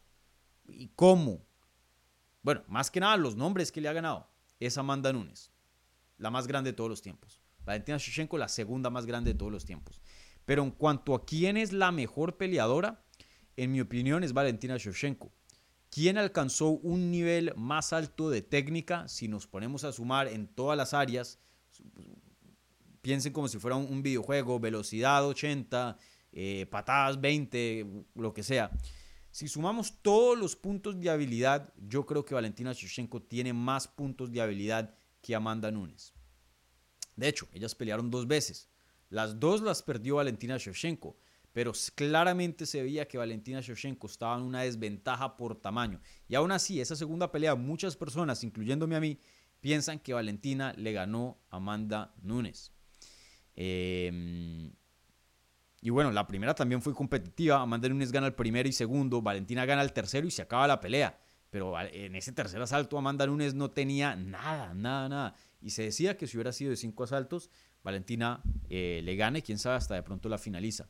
[0.67, 1.45] ¿Y cómo?
[2.41, 4.31] Bueno, más que nada los nombres que le ha ganado.
[4.59, 5.51] Es Amanda Nunes.
[6.17, 7.39] La más grande de todos los tiempos.
[7.65, 10.01] Valentina Shevchenko, la segunda más grande de todos los tiempos.
[10.45, 13.05] Pero en cuanto a quién es la mejor peleadora,
[13.59, 15.33] en mi opinión es Valentina Shevchenko.
[15.89, 19.07] ¿Quién alcanzó un nivel más alto de técnica?
[19.09, 21.39] Si nos ponemos a sumar en todas las áreas,
[23.01, 25.97] piensen como si fuera un, videojuego, velocidad 80,
[26.31, 28.71] eh, patadas 20, lo que sea.
[29.31, 34.31] Si sumamos todos los puntos de habilidad, yo creo que Valentina Shevchenko tiene más puntos
[34.31, 36.13] de habilidad que Amanda Nunes.
[37.17, 38.69] De hecho, ellas pelearon dos veces.
[39.09, 41.17] Las dos las perdió Valentina Shevchenko
[41.53, 45.99] pero claramente se veía que Valentina Shevchenko estaba en una desventaja por tamaño.
[46.27, 49.19] Y aún así, esa segunda pelea, muchas personas, incluyéndome a mí,
[49.59, 52.71] piensan que Valentina le ganó a Amanda Nunes.
[53.55, 54.71] Em,
[55.81, 57.61] y bueno, la primera también fue competitiva.
[57.61, 60.79] Amanda Nunes gana el primero y segundo, Valentina gana el tercero y se acaba la
[60.79, 61.19] pelea.
[61.49, 65.35] Pero en ese tercer asalto Amanda Nunes no tenía nada, nada, nada.
[65.61, 67.49] Y se decía que si hubiera sido de cinco asaltos,
[67.83, 70.89] Valentina eh, le gane, quién sabe, hasta de pronto la finaliza.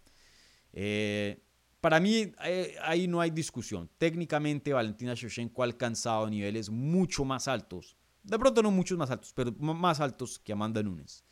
[0.73, 1.41] Eh,
[1.81, 3.89] para mí eh, ahí no hay discusión.
[3.97, 7.97] Técnicamente Valentina Shevchenko ha alcanzado niveles mucho más altos.
[8.23, 11.23] De pronto no muchos más altos, pero más altos que Amanda Nunes.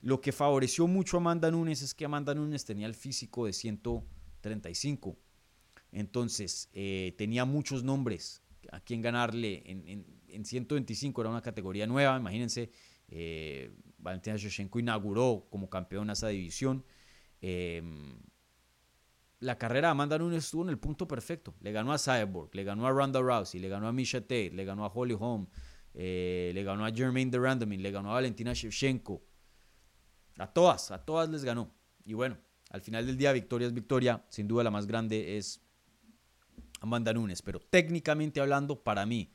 [0.00, 3.52] Lo que favoreció mucho a Amanda Nunes es que Amanda Nunes tenía el físico de
[3.52, 5.18] 135.
[5.92, 11.20] Entonces eh, tenía muchos nombres a quien ganarle en, en, 125.
[11.22, 12.70] Era una categoría nueva, imagínense.
[13.98, 16.84] Valentina Shevchenko inauguró como campeona esa división
[19.40, 21.54] la carrera de Amanda Nunes estuvo en el punto perfecto.
[21.60, 24.64] Le ganó a Cyborg, le ganó a Ronda Rousey, le ganó a Misha Tate, le
[24.64, 25.46] ganó a Holly Holm,
[25.94, 29.22] eh, le ganó a Jermaine de Randomin, le ganó a Valentina Shevchenko.
[30.38, 31.74] A todas, a todas les ganó.
[32.04, 32.38] Y bueno,
[32.70, 34.24] al final del día, victoria es victoria.
[34.28, 35.62] Sin duda la más grande es
[36.80, 37.42] Amanda Nunes.
[37.42, 39.32] Pero técnicamente hablando, para mí,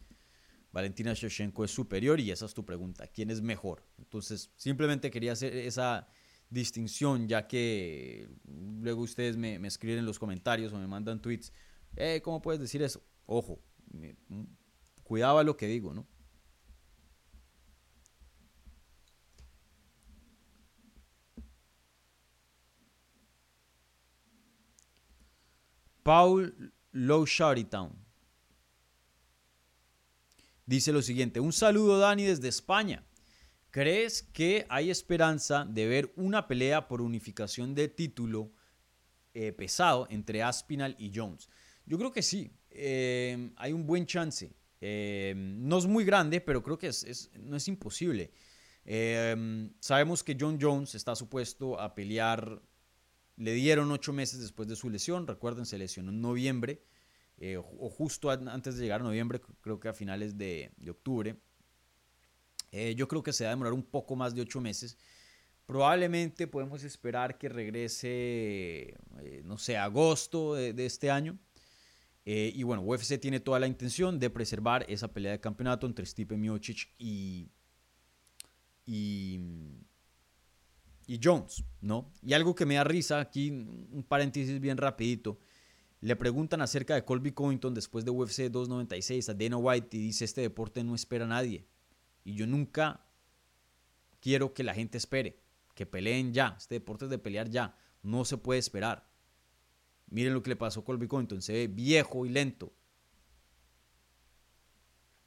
[0.72, 3.08] Valentina Shevchenko es superior y esa es tu pregunta.
[3.08, 3.84] ¿Quién es mejor?
[3.98, 6.08] Entonces, simplemente quería hacer esa
[6.52, 11.52] distinción, ya que luego ustedes me, escriben en los comentarios o me mandan tweets.
[11.96, 13.02] Eh, ¿Cómo puedes decir eso?
[13.26, 13.60] Ojo,
[15.04, 16.06] cuidado a lo que digo, ¿no?
[26.04, 27.26] Paul Low
[27.70, 27.96] Town
[30.66, 33.06] dice lo siguiente: Un saludo, Dani, desde España.
[33.72, 38.52] ¿Crees que hay esperanza de ver una pelea por unificación de título
[39.34, 41.48] eh, pesado entre Aspinal y Jones?
[41.86, 44.54] Yo creo que sí, eh, hay un buen chance.
[44.82, 46.92] Eh, no es muy grande, pero creo que
[47.40, 48.32] no es imposible.
[49.80, 52.62] sabemos que John Jones está supuesto a pelear,
[53.38, 56.84] le dieron ocho meses después de su lesión, recuerden, se lesionó en noviembre,
[57.58, 61.40] o justo antes de llegar a noviembre, creo que a finales de octubre.
[62.72, 64.98] Eh, yo creo que se va a demorar un poco más de ocho meses.
[65.66, 71.38] Probablemente podemos esperar que regrese, eh, no sé, agosto de, este año.
[72.26, 76.06] Eh, y bueno, UFC tiene toda la intención de preservar esa pelea de campeonato entre
[76.06, 77.50] Stipe Miocic y,
[78.86, 79.40] y,
[81.22, 82.12] Jones, ¿no?
[82.22, 85.40] Y algo que me da risa, aquí un paréntesis bien rapidito.
[86.00, 90.26] Le preguntan acerca de Colby Covington después de UFC 296 a Dana White y dice,
[90.26, 91.66] este deporte no espera a nadie.
[92.24, 93.06] Y yo nunca
[94.20, 95.40] quiero que la gente espere,
[95.76, 96.56] que peleen ya.
[96.58, 97.76] Este deporte es de pelear ya.
[98.04, 99.10] No se puede esperar.
[100.08, 101.42] Miren lo que le pasó a Colby Covington.
[101.42, 102.74] Se ve viejo y lento.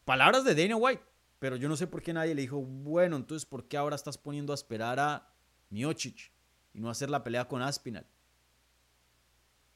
[0.04, 1.02] Palabras de Dana White.
[1.38, 4.16] Pero yo no sé por qué nadie le dijo, bueno, entonces, ¿por qué ahora estás
[4.16, 5.30] poniendo a esperar a
[5.68, 6.32] Miocic
[6.72, 8.06] y no hacer la pelea con Aspinal?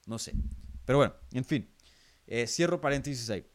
[0.07, 0.35] No sé.
[0.87, 1.69] Pero bueno, en fin.
[2.27, 3.47] Eh, cierro paréntesis ahí.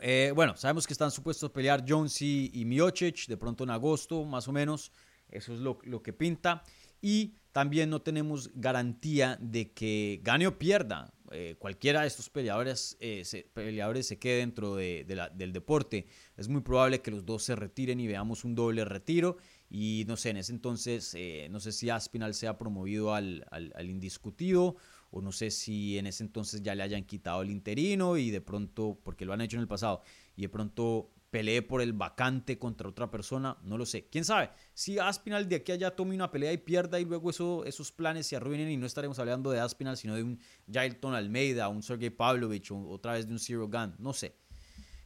[0.00, 3.70] Eh, bueno, sabemos que están supuestos a pelear Jones y, y, Miocic de pronto en
[3.70, 4.92] agosto, más o menos.
[5.28, 6.62] Eso es lo, que pinta.
[7.00, 11.12] Y también no tenemos garantía de que gane o pierda.
[11.30, 16.06] Eh, cualquiera de estos peleadores, eh, se, peleadores se quede dentro de, del deporte.
[16.36, 19.36] Es muy probable que los dos se retiren y veamos un doble retiro.
[19.68, 21.16] Y no sé, en ese entonces,
[21.48, 23.44] no sé si Aspinal sea promovido al
[23.82, 24.76] indiscutido
[25.10, 28.40] o no sé si en ese entonces ya le hayan quitado el interino y de
[28.40, 30.02] pronto, porque lo han hecho en el pasado,
[30.36, 34.08] y de pronto pelee por el vacante contra otra persona, no lo sé.
[34.08, 34.50] ¿Quién sabe?
[34.74, 37.92] Si Aspinal de aquí a allá tome una pelea y pierda y luego eso, esos
[37.92, 40.40] planes se arruinen y no estaremos hablando de Aspinal, sino de un
[40.70, 44.34] Jailton Almeida, un Sergey Pavlovich o otra vez de un Zero Gun, no sé.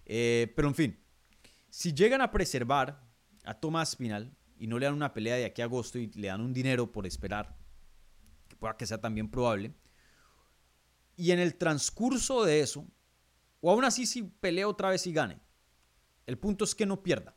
[0.06, 0.98] Eh, pero en fin,
[1.68, 3.02] si llegan a preservar
[3.44, 6.28] a Tomás Spinal y no le dan una pelea de aquí a agosto y le
[6.28, 7.56] dan un dinero por esperar,
[8.48, 9.74] que pueda que sea también probable,
[11.16, 12.86] y en el transcurso de eso,
[13.60, 15.40] o aún así si pelea otra vez y gane,
[16.26, 17.36] el punto es que no pierda.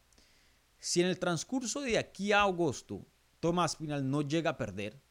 [0.79, 3.05] Si en el transcurso de aquí a agosto
[3.39, 5.01] Tomás Spinal no llega a perder,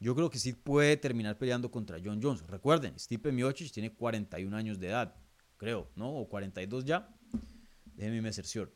[0.00, 2.46] yo creo que sí puede terminar peleando contra John Jones.
[2.46, 5.14] Recuerden, Stipe Miocic tiene 41 años de edad,
[5.56, 6.14] creo, ¿no?
[6.14, 7.08] O 42 ya.
[7.94, 8.74] Déjenme me cercior.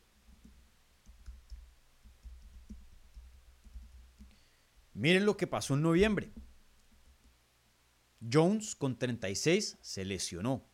[4.93, 6.31] Miren lo que pasó en noviembre.
[8.21, 10.65] Jones con 36 se lesionó.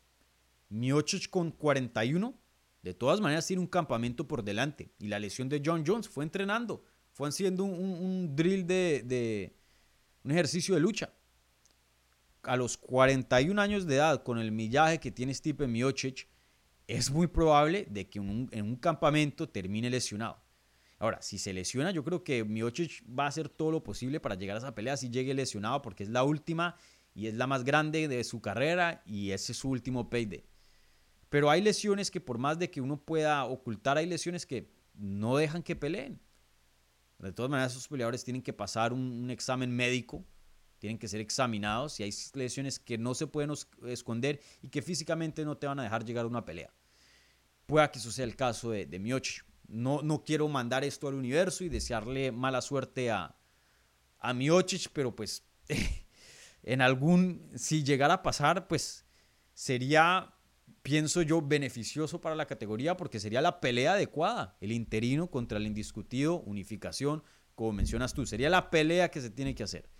[0.69, 2.37] Miocic con 41,
[2.81, 4.91] de todas maneras tiene un campamento por delante.
[4.99, 9.55] Y la lesión de John Jones fue entrenando, fue haciendo un, drill de,
[10.23, 11.13] un ejercicio de lucha.
[12.43, 16.27] A los 41 años de edad, con el millaje que tiene Stipe Miocic,
[16.87, 20.45] es muy probable de que en un campamento termine lesionado.
[20.97, 24.35] Ahora, si se lesiona, yo creo que Miocic va a hacer todo lo posible para
[24.35, 26.77] llegar a esa pelea si llegue lesionado, porque es la última
[27.15, 30.43] y es la más grande de su carrera y ese es su último payday.
[31.29, 35.37] Pero hay lesiones que por más de que uno pueda ocultar, hay lesiones que no
[35.37, 36.19] dejan que peleen.
[37.19, 40.25] De todas maneras, esos peleadores tienen que pasar un, examen médico,
[40.77, 43.53] tienen que ser examinados y hay lesiones que no se pueden
[43.87, 46.73] esconder y que físicamente no te van a dejar llegar a una pelea.
[47.65, 48.99] Pueda que eso el caso de, de.
[49.67, 53.35] No, no quiero mandar esto al universo y desearle mala suerte a,
[54.19, 55.43] a Miocic, pero pues
[56.65, 59.05] en algún, si llegara a pasar, pues
[59.53, 60.33] sería,
[60.81, 65.67] pienso yo, beneficioso para la categoría porque sería la pelea adecuada, el interino contra el
[65.67, 69.91] indiscutido, unificación, como mencionas tú, sería la pelea que se tiene que hacer.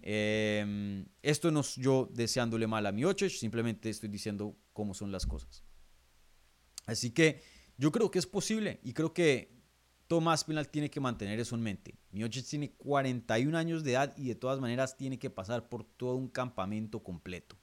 [0.00, 5.26] Em, esto no es yo deseándole mal a Miocic, simplemente estoy diciendo cómo son las
[5.26, 5.62] cosas.
[6.86, 7.42] Así que
[7.76, 9.57] yo creo que es posible y creo que
[10.08, 11.94] Tomás Pinal tiene que mantener eso en mente.
[12.12, 16.16] Miocic tiene 41 años de edad y de todas maneras tiene que pasar por todo
[16.16, 17.56] un campamento completo.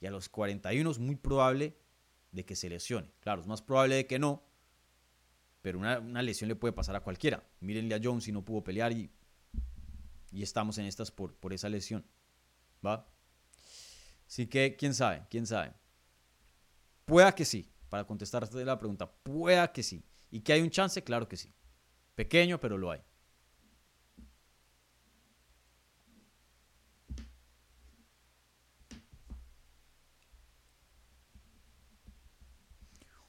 [0.00, 1.76] Y a los 41 es muy probable
[2.30, 3.10] de que se lesione.
[3.18, 4.44] Claro, es más probable de que no,
[5.62, 7.44] pero una, lesión le puede pasar a cualquiera.
[7.58, 9.10] Mírenle a Jones si no pudo pelear y,
[10.30, 12.06] y estamos en estas por, por esa lesión.
[12.86, 13.06] ¿Va?
[14.28, 15.74] Así que, quién sabe, quién sabe.
[17.04, 20.04] Pueda que sí, para contestarte la pregunta, pueda que sí.
[20.30, 21.02] ¿Y que hay un chance?
[21.02, 21.52] Claro que sí.
[22.14, 23.00] Pequeño, pero lo hay.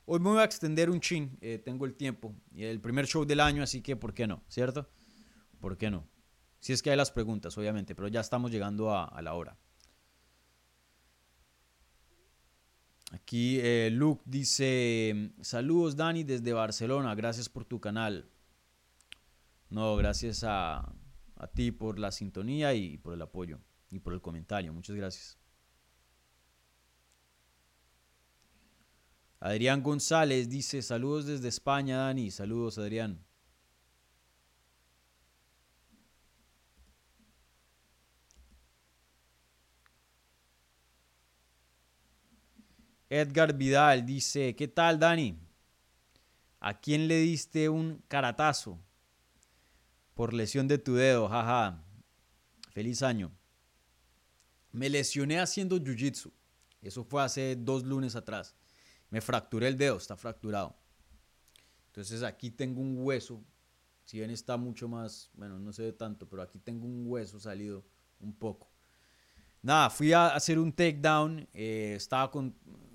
[0.06, 2.36] Hoy me voy a extender un chin, eh, tengo el tiempo.
[2.54, 4.44] El primer show del año, así que ¿por qué no?
[4.50, 4.90] ¿Cierto?
[5.60, 6.08] ¿Por qué no?
[6.60, 9.58] Si es que hay las preguntas, obviamente, pero ya estamos llegando a la hora.
[13.12, 18.30] Aquí eh, Luke dice, saludos Dani desde Barcelona, gracias por tu canal.
[19.72, 20.94] No, gracias a,
[21.36, 23.60] a ti por la sintonía y por el apoyo
[23.90, 24.74] y por el comentario.
[24.74, 25.38] Muchas gracias.
[29.40, 32.30] Adrián González dice, saludos desde España, Dani.
[32.32, 33.26] Saludos, Adrián.
[43.10, 45.38] Edgar Vidal dice, ¿qué tal Dani?
[46.60, 48.80] ¿A quién le diste un caratazo?
[50.22, 51.84] Por lesión de tu dedo, jaja.
[52.70, 53.32] Feliz año.
[54.72, 56.32] Me lesioné haciendo jiu-jitsu.
[56.80, 58.56] Eso fue hace dos lunes atrás.
[59.10, 60.78] Me fracturé el dedo, está fracturado.
[61.88, 63.44] Entonces aquí tengo un hueso.
[64.06, 67.40] Si bien está mucho más, bueno, no se ve tanto, pero aquí tengo un hueso
[67.40, 67.84] salido
[68.20, 68.70] un poco.
[69.64, 71.48] Nada, fui a hacer un takedown.
[71.52, 72.30] Eh, estaba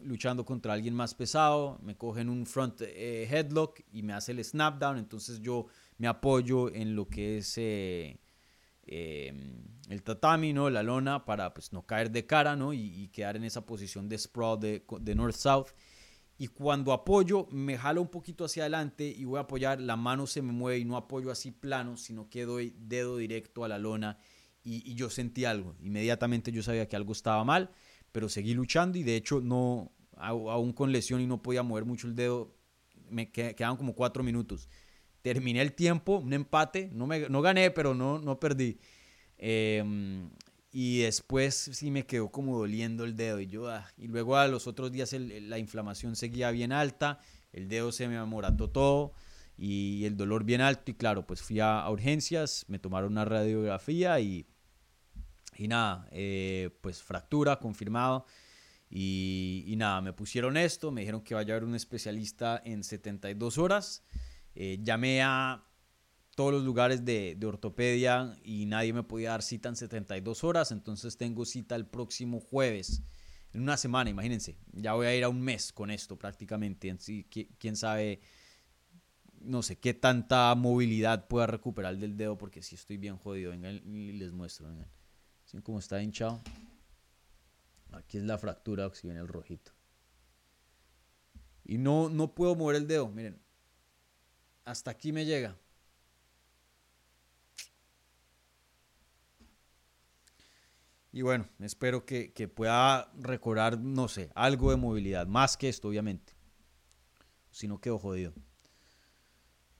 [0.05, 4.45] luchando contra alguien más pesado, me cogen un front eh, headlock y me hace el
[4.45, 5.67] snapdown, entonces yo
[5.99, 8.21] me apoyo en lo que es eh,
[8.83, 10.71] em, el tatami, ¿no?
[10.71, 12.73] la lona, para pues, no caer de cara ¿no?
[12.73, 15.69] y, quedar en esa posición de sprawl de, north-south.
[16.39, 20.27] Y cuando apoyo, me jalo un poquito hacia adelante y voy a apoyar, la mano
[20.27, 23.79] se me mueve y no apoyo así plano, sino que doy dedo directo a la
[23.79, 24.19] lona
[24.63, 25.75] y, y yo sentí algo.
[25.81, 27.71] Inmediatamente yo sabía que algo estaba mal,
[28.13, 32.07] pero seguí luchando y de hecho no, aún con lesión y no podía mover mucho
[32.07, 32.55] el dedo,
[33.09, 34.69] me quedaban como cuatro minutos.
[35.27, 38.79] Terminé el tiempo, un empate, no, me, no gané, pero no, no perdí.
[39.39, 40.31] Em,
[40.71, 43.41] y después sí me quedó como doliendo el dedo.
[43.41, 47.19] Y, yo, ah, y luego a los otros días la inflamación seguía bien alta,
[47.53, 49.15] el dedo se me amorató todo
[49.59, 50.93] y el dolor bien alto.
[50.93, 54.47] Y claro, pues fui a, urgencias, me tomaron una radiografía y,
[55.57, 58.27] y nada, eh, pues fractura confirmado.
[58.89, 63.59] Y, nada, me pusieron esto, me dijeron que vaya a haber un especialista en 72
[63.59, 64.05] horas.
[64.59, 65.63] Eh, llamé a
[66.35, 71.19] todos los lugares de, ortopedia y nadie me podía dar cita en 72 horas, entonces
[71.19, 73.03] tengo cita el próximo jueves,
[73.53, 76.95] en una semana, imagínense, ya voy a ir a un mes con esto prácticamente,
[77.59, 78.23] quién sabe,
[79.41, 83.83] no sé, qué tanta movilidad pueda recuperar del dedo, porque si estoy bien jodido, vengan
[83.87, 84.89] y les muestro, vengan,
[85.45, 86.43] ¿Sí está hinchado?
[87.93, 89.73] Aquí es la fractura, si viene el rojito.
[91.65, 93.46] Y no, no puedo mover el dedo, miren.
[94.67, 95.57] Hasta aquí me llega.
[101.13, 105.29] Y bueno, espero que, pueda recordar, no sé, algo de movilidad.
[105.29, 106.35] Más que esto, obviamente.
[107.53, 108.35] Si no quedo jodido.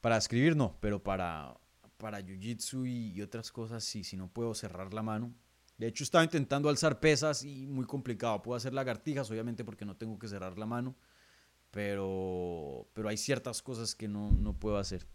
[0.01, 1.59] Para escribir no, pero para,
[1.97, 5.35] para jiu-jitsu y, y, otras cosas sí, si no puedo cerrar la mano.
[5.77, 8.41] De hecho, estaba intentando alzar pesas y muy complicado.
[8.41, 10.95] Puedo hacer lagartijas, obviamente, porque no tengo que cerrar la mano
[11.71, 15.07] pero, pero hay ciertas cosas que no, no puedo hacer.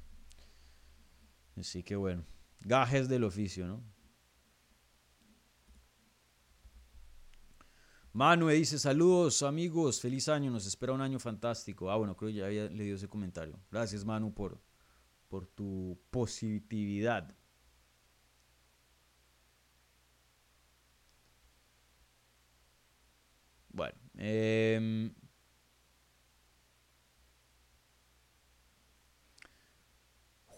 [1.57, 2.25] Así que bueno,
[2.61, 3.83] gajes del oficio, ¿no?
[8.13, 11.89] Manue dice, saludos amigos, feliz año, nos espera un año fantástico.
[11.89, 13.57] Ah, bueno, creo que ya había leído ese comentario.
[13.71, 14.61] Gracias Manu por,
[15.29, 17.33] por tu positividad.
[23.69, 25.11] Bueno, eh,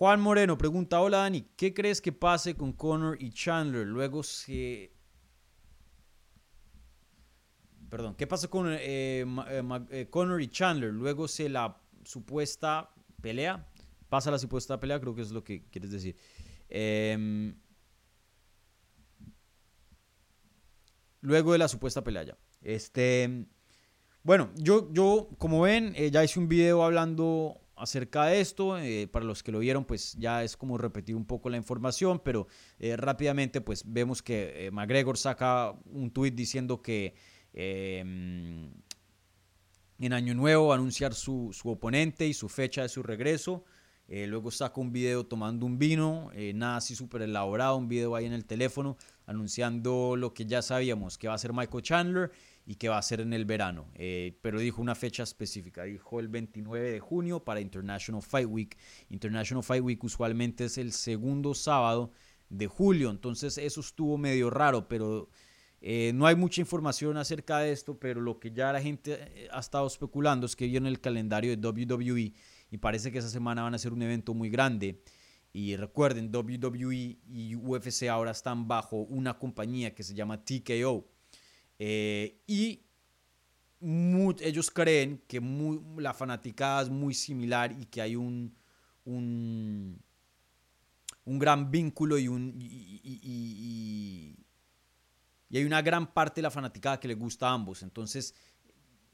[0.04, 3.88] Juan Moreno pregunta, hola Dani, ¿qué crees que pase con Connor y Chandler?
[3.88, 4.92] Luego se...
[7.90, 8.80] Perdón, ¿qué pasa con eh,
[9.22, 10.92] eh, eh, Connor y Chandler?
[10.92, 13.66] Luego se la supuesta pelea.
[14.10, 16.18] Pasa la supuesta pelea, creo que es lo que quieres decir.
[16.68, 17.56] Em,
[21.22, 22.38] luego de la supuesta pelea ya.
[22.62, 23.48] Este...
[24.22, 28.78] Bueno, yo, yo como ven, ya hice un video hablando acerca de esto.
[28.78, 32.22] Eh, para los que lo vieron, pues ya es como repetir un poco la información,
[32.24, 32.48] pero
[32.80, 37.16] eh, rápidamente pues vemos que eh, McGregor saca un tweet diciendo que
[37.54, 38.72] em,
[40.00, 43.64] en Año Nuevo va a anunciar su, su, oponente y su fecha de su regreso.
[44.08, 48.34] luego saca un video tomando un vino, nada así súper elaborado, un video ahí en
[48.34, 52.32] el teléfono anunciando lo que ya sabíamos, que va a ser Michael Chandler
[52.66, 53.90] y que va a ser en el verano.
[53.96, 58.78] Eh, pero dijo una fecha específica, dijo el 29 de junio para International Fight Week.
[59.10, 62.12] International Fight Week usualmente es el segundo sábado
[62.50, 65.30] de julio, entonces eso estuvo medio raro, pero
[65.82, 69.48] eh, no hay mucha información acerca de esto, pero lo que ya la gente eh,
[69.52, 72.34] ha estado especulando es que viene el calendario de WWE
[72.72, 75.02] y parece que esa semana van a ser un evento muy grande.
[75.52, 81.13] Y recuerden, WWE y UFC ahora están bajo una compañía que se llama TKO.
[81.86, 82.80] Eh, y
[84.40, 85.42] ellos creen que
[85.98, 88.56] la fanaticada es muy similar y que hay un,
[89.04, 90.00] un,
[91.26, 92.28] gran vínculo y,
[95.52, 97.84] hay una gran parte de la fanaticada que le gusta a ambos.
[97.84, 98.34] Entonces,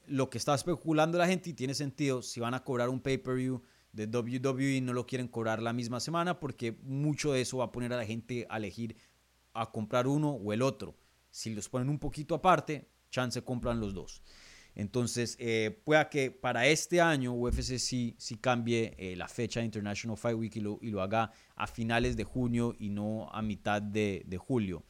[0.05, 3.63] lo que está especulando la gente y tiene sentido, si van a cobrar un pay-per-view
[3.93, 7.71] de WWE no lo quieren cobrar la misma semana porque mucho de eso va a
[7.71, 8.95] poner a la gente a elegir
[9.55, 10.95] a comprar uno o el otro.
[11.29, 14.21] Si los ponen un poquito aparte, chance compran los dos.
[14.75, 19.65] Entonces, eh, pueda que para este año UFC sí, sí cambie eh, la fecha de
[19.65, 23.41] International Fight Week y lo, y lo, haga a finales de junio y no a
[23.41, 24.85] mitad de, julio.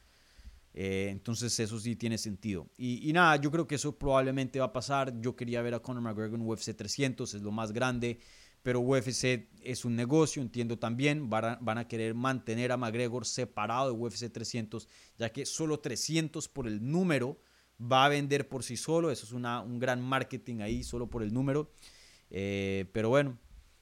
[0.74, 2.68] Eh, entonces, eso sí tiene sentido.
[2.76, 5.20] Y, y, nada, yo creo que eso probablemente va a pasar.
[5.20, 8.20] Yo quería ver a Conor McGregor en UFC 300, es lo más grande
[8.62, 13.98] pero UFC es un negocio, entiendo también, van a, querer mantener a McGregor separado de
[13.98, 14.88] UFC 300,
[15.18, 17.38] ya que solo 300 por el número
[17.80, 21.22] va a vender por sí solo, eso es una, un gran marketing ahí, solo por
[21.22, 21.72] el número,
[22.30, 23.38] eh, pero bueno,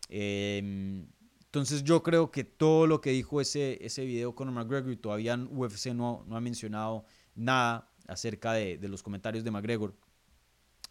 [0.09, 1.07] em,
[1.45, 5.37] entonces yo creo que todo lo que dijo ese, ese video con McGregor y todavía
[5.37, 7.05] UFC no, no ha mencionado
[7.35, 9.95] nada acerca de, de los comentarios de McGregor,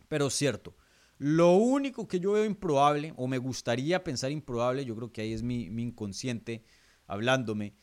[0.09, 0.75] pero cierto,
[1.19, 5.33] lo único que yo veo improbable, o me gustaría pensar improbable, yo creo que ahí
[5.33, 6.63] es mi, inconsciente
[7.07, 7.73] hablándome,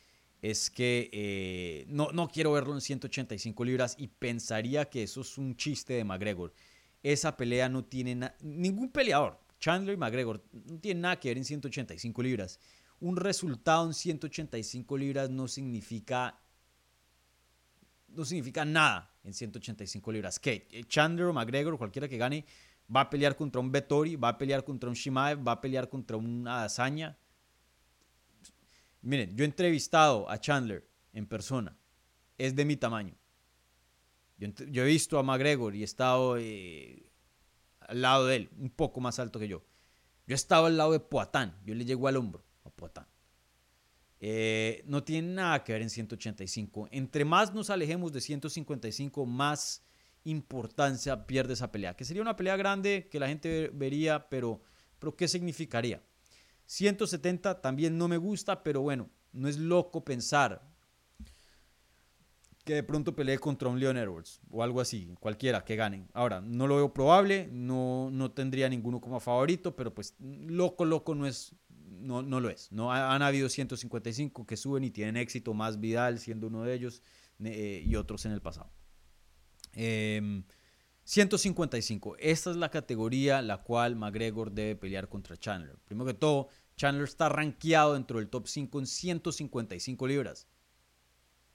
[0.40, 5.38] es que eh, no, no quiero verlo en 185 libras y pensaría que eso es
[5.38, 6.52] un chiste de McGregor.
[7.02, 11.44] Esa pelea no tiene ningún peleador, Chandler y McGregor, no tiene nada que ver en
[11.44, 12.60] 185 libras.
[13.00, 16.38] Un resultado en 185 libras no significa
[18.08, 20.38] no significa nada en 185 libras.
[20.38, 22.44] Que Chandler o McGregor, cualquiera que gane,
[22.88, 25.88] Va a pelear contra un Vettori, va a pelear contra un Shimaev, va a pelear
[25.88, 27.16] contra una Hazaña.
[29.02, 31.76] Miren, yo he entrevistado a Chandler en persona.
[32.38, 33.14] Es de mi tamaño.
[34.36, 37.10] Yo, he visto a McGregor y he estado eh,
[37.80, 39.64] al lado de él, un poco más alto que yo.
[40.26, 41.56] Yo he estado al lado de Poatán.
[41.64, 43.06] Yo le llego al hombro a Poatán.
[44.20, 46.88] Eh, no tiene nada que ver en 185.
[46.90, 49.82] Entre más nos alejemos de 155, más
[50.24, 51.94] importancia pierde esa pelea.
[51.94, 54.62] Que sería una pelea grande que la gente vería, pero,
[54.98, 56.02] pero ¿qué significaría?
[56.66, 60.62] 170 también no me gusta, pero bueno, no es loco pensar
[62.64, 66.08] que de pronto pelee contra un Leon Edwards o algo así, cualquiera que ganen.
[66.14, 71.14] Ahora, no lo veo probable, no, no tendría ninguno como favorito, pero pues loco, loco
[71.14, 72.72] no es, no, no lo es.
[72.72, 77.02] No, han habido 155 que suben y tienen éxito, más Vidal siendo uno de ellos
[77.44, 78.70] eh, y otros en el pasado.
[79.74, 85.76] 155, em, esta es la categoría la cual McGregor debe pelear contra Chandler.
[85.84, 90.46] Primero que todo, Chandler está rankeado dentro del top 5 en 155 libras.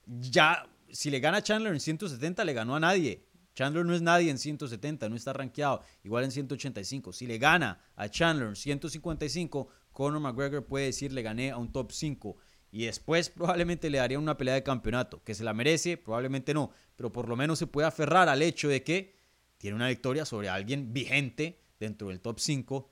[0.06, 3.24] Ya si le gana a Chandler en 170, le ganó a nadie.
[3.54, 5.82] Chandler no es nadie en 170, no está rankeado.
[6.04, 7.12] Igual en 185.
[7.12, 11.72] Si le gana a Chandler en 155, Conor McGregor puede decir le gané a un
[11.72, 12.36] top 5.
[12.72, 15.22] Y después probablemente le daría una pelea de campeonato.
[15.24, 16.70] Que se la merece, probablemente no.
[16.96, 19.16] Pero por lo menos se puede aferrar al hecho de que
[19.58, 22.90] tiene una victoria sobre alguien vigente dentro del top 5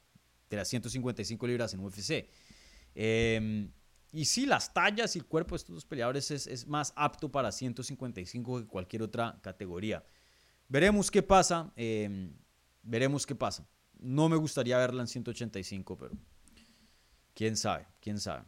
[0.51, 2.29] de las 155 libras en UFC.
[2.95, 3.69] Eh,
[4.13, 7.53] y sí, las tallas y el cuerpo de estos dos peleadores es, más apto para
[7.53, 10.03] 155 que cualquier otra categoría.
[10.69, 11.73] Veremos qué pasa.
[11.77, 12.33] Em,
[12.83, 13.69] veremos qué pasa.
[13.99, 16.17] No me gustaría verla en 185, pero
[17.35, 18.45] quién sabe, quién sabe.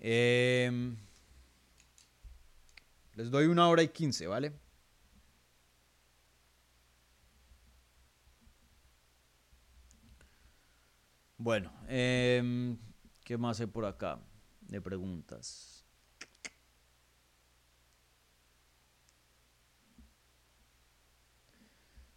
[0.00, 0.70] Eh,
[3.14, 4.52] les doy una hora y quince, ¿vale?
[11.36, 12.76] Bueno, em,
[13.24, 14.20] ¿qué más hay por acá
[14.60, 15.84] de preguntas?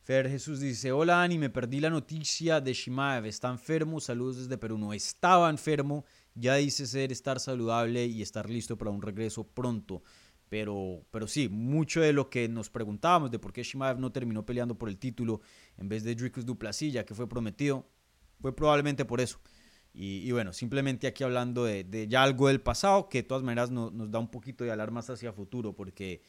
[0.03, 4.57] Fer Jesús dice, hola Ani, me perdí la noticia de Shimaev, está enfermo, saludos desde
[4.57, 6.03] Perú, no estaba enfermo,
[6.36, 10.03] ya dice ser estar saludable y estar listo para un regreso pronto.
[10.49, 14.45] Pero, pero sí, mucho de lo que nos preguntábamos de por qué Shimaev no terminó
[14.45, 15.41] peleando por el título
[15.77, 17.88] en vez de Dricus Duplessis, ya que fue prometido,
[18.41, 19.39] fue probablemente por eso.
[19.93, 24.11] Y, bueno, simplemente aquí hablando de, ya algo del pasado, que de todas maneras nos
[24.11, 26.21] da un poquito de alarmas hacia futuro, porque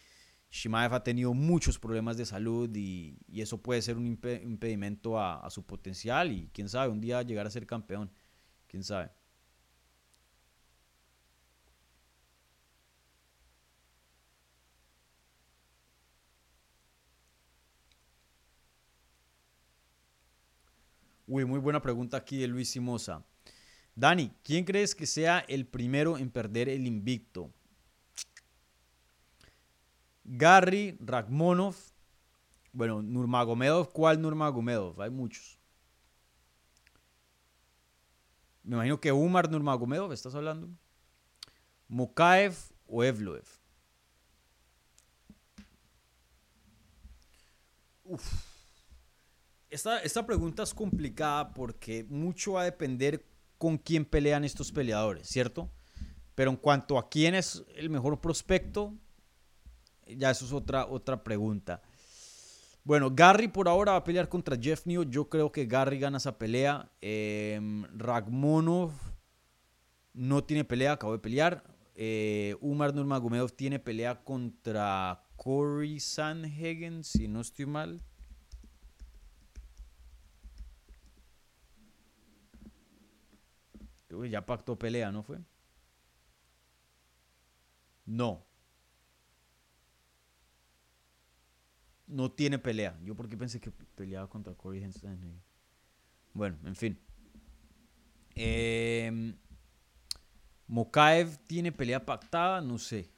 [0.51, 5.65] Shimaev ha tenido muchos problemas de salud y, eso puede ser un impedimento a su
[5.65, 8.11] potencial y quién sabe, un día llegar a ser campeón,
[8.69, 9.11] quién sabe.
[21.35, 23.25] Uy, muy buena pregunta aquí de Luis Simosa.
[23.95, 27.51] Dani, ¿quién crees que sea el primero en perder el invicto?
[30.25, 31.75] Gary, Ragmonov,
[32.75, 35.01] bueno, Nurmagomedov, ¿cuál Nurmagomedov?
[35.01, 35.59] Hay muchos.
[38.63, 40.69] Me imagino que Umar Nurmagomedov, ¿estás hablando?
[41.89, 42.55] Mokaev
[42.87, 43.47] o Evloev.
[48.05, 48.52] Uf.
[49.73, 53.25] Esta, pregunta es complicada porque mucho va a depender
[53.57, 55.71] con quién pelean estos peleadores, ¿cierto?
[56.35, 58.93] Pero en cuanto a quién es el mejor prospecto,
[60.07, 61.81] ya eso es otra, otra pregunta.
[62.85, 65.05] Bueno, Gary por ahora va a pelear contra Jeff New.
[65.05, 66.93] Yo creo que Gary gana esa pelea.
[67.01, 68.93] Em, Ragmonov
[70.13, 71.65] no tiene pelea, acabó de pelear.
[71.95, 78.03] Eh, Umar Nurmagomedov tiene pelea contra Corey Sanhagen, si no estoy mal.
[84.31, 85.39] Ya pactó pelea, ¿no fue?
[88.07, 88.45] No.
[92.07, 92.99] No tiene pelea.
[93.05, 95.41] Yo porque pensé que peleaba contra Corey Henson.
[96.35, 96.99] Bueno, en fin.
[98.35, 99.35] Eh,
[100.67, 103.11] Mokaev tiene pelea pactada, no sé.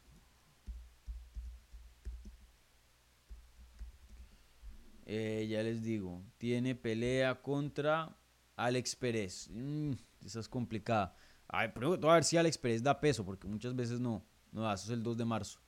[5.07, 8.17] Eh, ya les digo, tiene pelea contra
[8.57, 9.49] Alex Pérez.
[9.51, 9.93] Mm,
[10.25, 11.15] esa es complicada.
[11.49, 14.25] Ay, pero a ver si Alex da peso, porque muchas veces no.
[14.53, 15.61] No, eso es el 2 de marzo.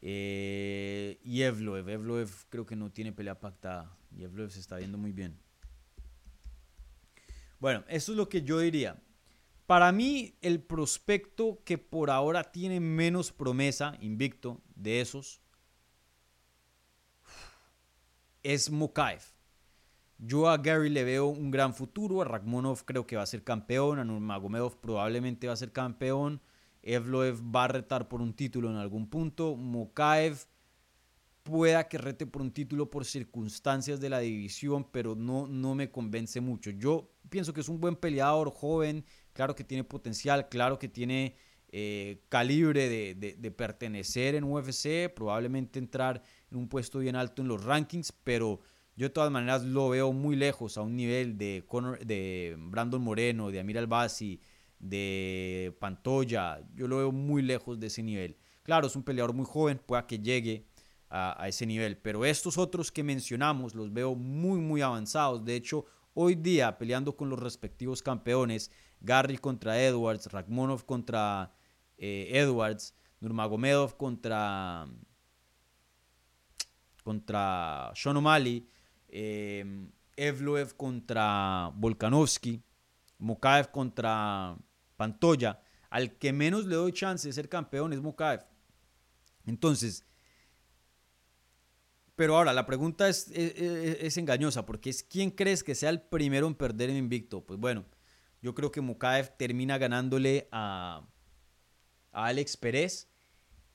[0.00, 1.88] Eh, y Evloev.
[1.88, 3.96] Evloev creo que no tiene pelea pactada.
[4.16, 5.38] Y Evloev se está viendo muy bien.
[7.58, 9.02] Bueno, eso es lo que yo diría.
[9.66, 15.40] Para mí, el prospecto que por ahora tiene menos promesa, invicto, de esos,
[18.42, 19.33] es Mokaev.
[20.18, 23.42] Yo a Gary le veo un gran futuro, a Ragmonov creo que va a ser
[23.42, 26.40] campeón, a Nurmagomedov probablemente va a ser campeón.
[26.82, 29.56] Evloev va a retar por un título en algún punto.
[29.56, 30.46] Mokaev
[31.42, 35.90] pueda que rete por un título por circunstancias de la división, pero no, no me
[35.90, 36.70] convence mucho.
[36.70, 41.36] Yo pienso que es un buen peleador, joven, claro que tiene potencial, claro que tiene
[41.76, 47.64] eh, calibre de, pertenecer en UFC, probablemente entrar en un puesto bien alto en los
[47.64, 48.60] rankings, pero
[48.96, 51.64] yo de todas maneras lo veo muy lejos a un nivel de,
[52.04, 54.40] de Brandon Moreno, de Amir Albasi,
[54.78, 58.36] de Pantoya, yo lo veo muy lejos de ese nivel.
[58.62, 60.66] Claro, es un peleador muy joven, pueda que llegue
[61.10, 65.44] a, ese nivel, pero estos otros que mencionamos los veo muy, muy avanzados.
[65.44, 71.52] De hecho, hoy día peleando con los respectivos campeones, Gary contra Edwards, Ragmonov contra
[71.98, 74.86] eh, Edwards, Nurmagomedov contra,
[77.04, 78.66] contra Sean O'Malley,
[79.14, 79.64] eh,
[80.16, 82.60] Evloev contra Volkanovski,
[83.18, 84.56] Mokaev contra
[84.96, 85.60] Pantoya.
[85.88, 88.44] Al que menos le doy chance de ser campeón es Mokaev.
[89.46, 90.04] Entonces,
[92.16, 96.46] pero ahora la pregunta es, es, engañosa porque es ¿quién crees que sea el primero
[96.46, 97.44] en perder en invicto?
[97.44, 97.84] Pues bueno,
[98.42, 101.06] yo creo que Mokaev termina ganándole a
[102.10, 103.08] Alex Pérez.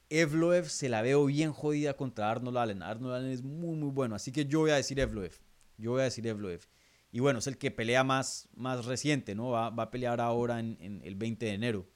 [0.09, 2.83] Evloev se la veo bien jodida contra Arnold Allen.
[2.83, 4.15] Arnold Allen es muy, muy bueno.
[4.15, 5.33] Así que yo voy a decir Evloev.
[5.77, 6.61] Yo voy a decir Evloev.
[7.11, 9.49] Y bueno, es el que pelea más, más reciente, ¿no?
[9.49, 11.89] Va, a pelear ahora en, el 20 de enero.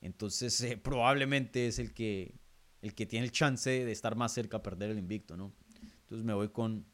[0.00, 2.38] Entonces, eh, probablemente es el que,
[2.80, 5.54] el que tiene el chance de estar más cerca a perder el invicto, ¿no?
[6.00, 6.86] Entonces me voy con,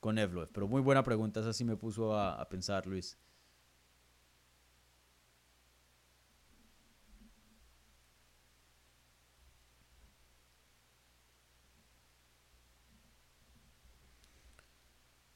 [0.00, 0.50] con Evloev.
[0.52, 3.16] Pero muy buena pregunta, esa sí me puso a pensar, Luis.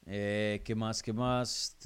[0.05, 1.01] Eh, ¿Qué más?
[1.01, 1.77] ¿Qué más?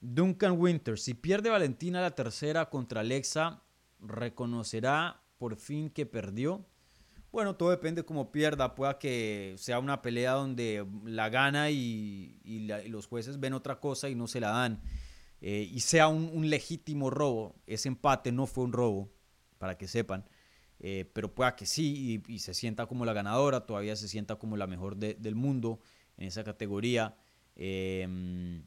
[0.00, 3.62] Duncan Winter, si pierde Valentina la tercera contra Alexa,
[4.00, 6.64] ¿reconocerá por fin que perdió?
[7.32, 8.74] Bueno, todo depende cómo pierda.
[8.74, 12.40] Pueda que sea una pelea donde la gana y,
[12.88, 14.82] los jueces ven otra cosa y no se la dan.
[15.40, 17.54] Eh, y sea un, legítimo robo.
[17.66, 19.12] Ese empate no fue un robo,
[19.58, 20.28] para que sepan.
[20.80, 23.64] Eh, pero pueda que sí y, se sienta como la ganadora.
[23.64, 25.80] Todavía se sienta como la mejor del mundo
[26.16, 27.16] en esa categoría.
[27.54, 28.64] Em,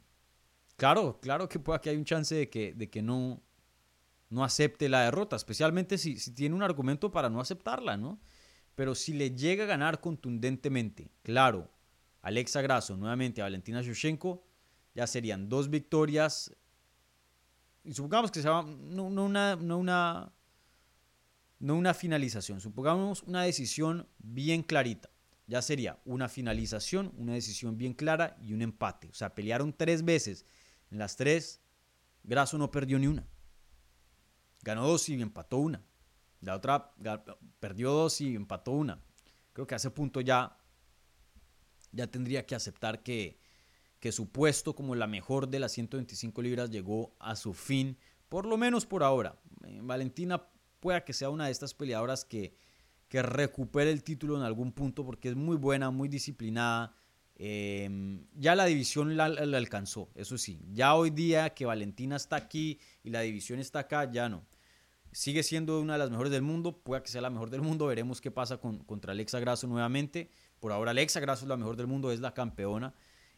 [0.76, 3.42] claro, claro que pueda que hay un chance de que, de que no,
[4.30, 5.36] no acepte la derrota.
[5.36, 8.18] Especialmente si, si tiene un argumento para no aceptarla, ¿no?
[8.74, 11.70] Pero si le llega a ganar contundentemente, claro,
[12.22, 14.44] Alexa Grasso nuevamente a Valentina Shevchenko,
[14.94, 16.50] ya serían dos victorias.
[17.84, 20.32] Y supongamos que sea no, una, no, una,
[21.58, 25.10] no una finalización, supongamos una decisión bien clarita.
[25.46, 29.08] Ya sería una finalización, una decisión bien clara y un empate.
[29.08, 30.46] O sea, pelearon tres veces.
[30.90, 31.60] En las tres,
[32.22, 33.26] Grasso no perdió ni una.
[34.62, 35.82] Ganó dos y empató una.
[36.44, 36.92] La otra
[37.58, 39.00] perdió dos y empató una.
[39.52, 40.58] Creo que a ese punto ya,
[41.92, 43.38] ya tendría que aceptar que,
[44.00, 47.96] que su puesto como la mejor de las 125 libras llegó a su fin,
[48.28, 49.40] por lo menos por ahora.
[49.64, 50.46] Eh, Valentina
[50.80, 52.54] pueda que sea una de estas peleadoras que,
[53.08, 56.94] que recupere el título en algún punto porque es muy buena, muy disciplinada.
[57.36, 60.60] Em, ya la división la, la, alcanzó, eso sí.
[60.72, 64.44] Ya hoy día que Valentina está aquí y la división está acá, ya no
[65.14, 67.86] sigue siendo una de las mejores del mundo, puede que sea la mejor del mundo,
[67.86, 70.28] veremos qué pasa con, contra Alexa Grasso nuevamente.
[70.58, 72.92] Por ahora Alexa Grasso es la mejor del mundo, es la campeona,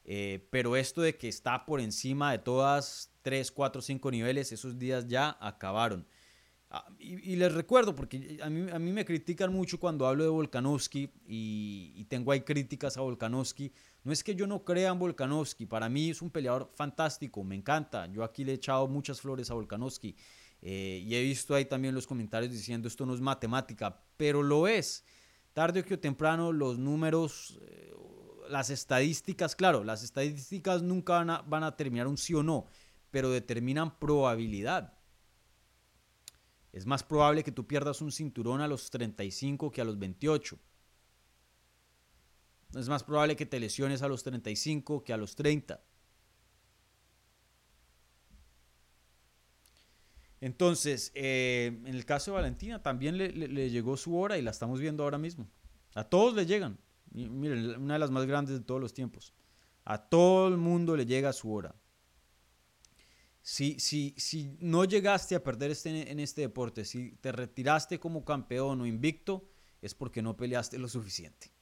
[0.05, 4.79] eh, pero esto de que está por encima de todas 3, 4, 5 niveles, esos
[4.79, 6.07] días ya acabaron.
[6.71, 10.31] Ah, y, les recuerdo, porque a mí, a mí, me critican mucho cuando hablo de
[10.31, 13.71] Volkanovski y, y, tengo ahí críticas a Volkanovski.
[14.03, 17.55] No es que yo no crea en Volkanovski, para mí es un peleador fantástico, me
[17.55, 18.07] encanta.
[18.07, 20.17] Yo aquí le he echado muchas flores a Volkanovski.
[20.63, 24.67] Eh, y he visto ahí también los comentarios diciendo esto no es matemática, pero lo
[24.67, 25.05] es.
[25.53, 27.95] Tarde o temprano los números, eh,
[28.49, 32.67] las estadísticas, claro, las estadísticas nunca van a, van a terminar un sí o no,
[33.11, 34.93] pero determinan probabilidad.
[36.73, 40.59] Es más probable que tú pierdas un cinturón a los 35 que a los 28.
[42.75, 45.83] Es más probable que te lesiones a los 35 que a los 30.
[50.41, 54.81] Entonces, eh, en el caso de Valentina también le, llegó su hora y la estamos
[54.81, 55.49] viendo ahora mismo.
[55.95, 56.79] A todos le llegan.
[57.13, 59.33] miren, una de las más grandes de todos los tiempos.
[59.85, 61.75] A todo el mundo le llega su hora.
[63.41, 68.25] Si, si, si no llegaste a perder este, en este deporte, si te retiraste como
[68.25, 69.49] campeón o invicto,
[69.81, 71.53] es porque no peleaste lo suficiente.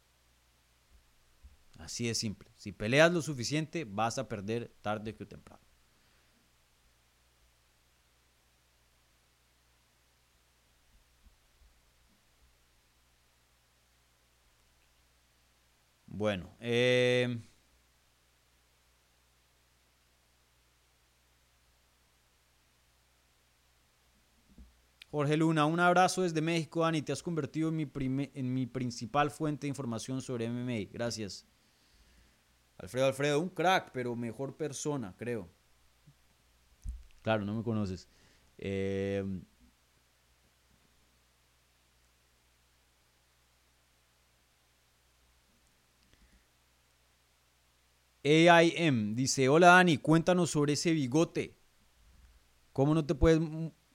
[1.79, 2.51] Así de simple.
[2.57, 5.64] Si peleas lo suficiente, vas a perder tarde que temprano.
[16.17, 17.41] Bueno, eh,
[25.11, 27.01] Jorge Luna, un abrazo desde México, Dani.
[27.03, 27.91] Te has convertido en mi,
[28.35, 30.91] en mi principal fuente de información sobre MMA.
[30.93, 31.47] Gracias.
[32.79, 35.49] Alfredo, Alfredo, un crack, pero mejor persona, creo.
[37.23, 38.09] Claro, no me conoces.
[38.59, 39.25] Eh,
[48.25, 51.59] AIM dice, hola Dani, cuéntanos sobre ese bigote.
[52.73, 53.39] ¿Cómo no te puedes,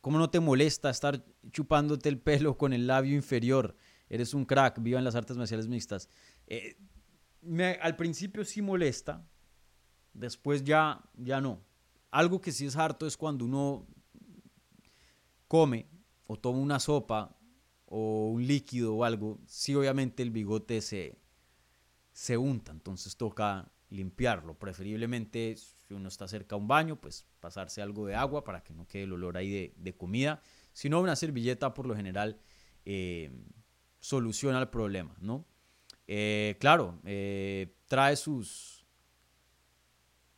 [0.02, 3.76] cómo no te molesta estar chupándote el pelo con el labio inferior?
[4.08, 6.10] Eres un crack, viva en las artes marciales mixtas.
[6.48, 6.78] Eh,
[7.82, 9.28] al principio sí molesta,
[10.14, 11.64] después ya, ya no.
[12.12, 13.88] Algo que sí es harto es cuando uno
[15.48, 15.90] come
[16.28, 17.36] o toma una sopa
[17.86, 21.18] o un líquido o algo, sí obviamente el bigote se,
[22.12, 24.57] se unta, entonces toca limpiarlo.
[24.57, 28.74] Preferiblemente, si uno está cerca a un baño, pues pasarse algo de agua para que
[28.74, 30.41] no quede el olor ahí de, comida.
[30.74, 32.40] Si no, una servilleta por lo general
[32.86, 33.32] eh,
[33.99, 35.45] soluciona el problema, ¿no?
[36.07, 38.86] Eh, claro, eh, trae sus,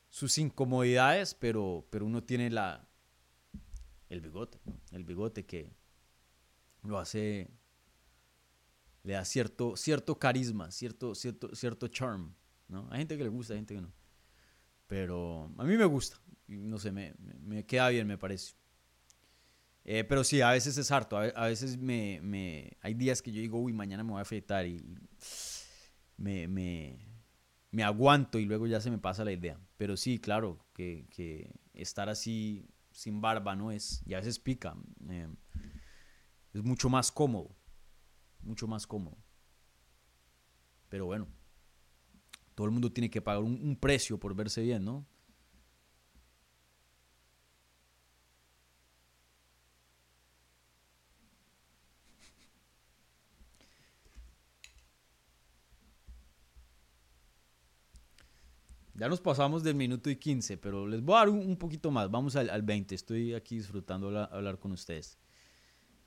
[0.10, 2.88] sus incomodidades, pero, pero uno tiene la,
[4.10, 4.60] el bigote,
[4.92, 5.72] el bigote que
[6.84, 7.50] lo hace,
[9.04, 12.36] le da cierto, cierto carisma, cierto, cierto, cierto charm.
[12.72, 12.88] ¿No?
[12.92, 13.94] Hay gente que le gusta, hay gente que no.
[14.88, 16.18] Pero a mí me gusta,
[16.48, 18.56] no sé, me, me queda bien, me parece.
[19.84, 21.18] Eh, pero sí, a veces es harto.
[21.18, 24.66] A, veces me, me, hay días que yo digo, uy, mañana me voy a afeitar
[24.66, 24.84] y,
[26.18, 27.00] me, me,
[27.72, 29.60] me, aguanto y luego ya se me pasa la idea.
[29.78, 34.76] Pero sí, claro, que, que estar así sin barba no es, y a veces pica.
[35.10, 35.28] Eh,
[36.54, 37.56] es mucho más cómodo,
[38.42, 39.18] mucho más cómodo.
[40.90, 41.28] Pero bueno,
[42.56, 45.06] todo el mundo tiene que pagar un, precio por verse bien, ¿no?
[58.94, 62.12] Ya nos pasamos del minuto y 15, pero les voy a dar un, poquito más.
[62.12, 62.94] Vamos al, al 20.
[62.94, 65.18] Estoy aquí disfrutando hablar con ustedes.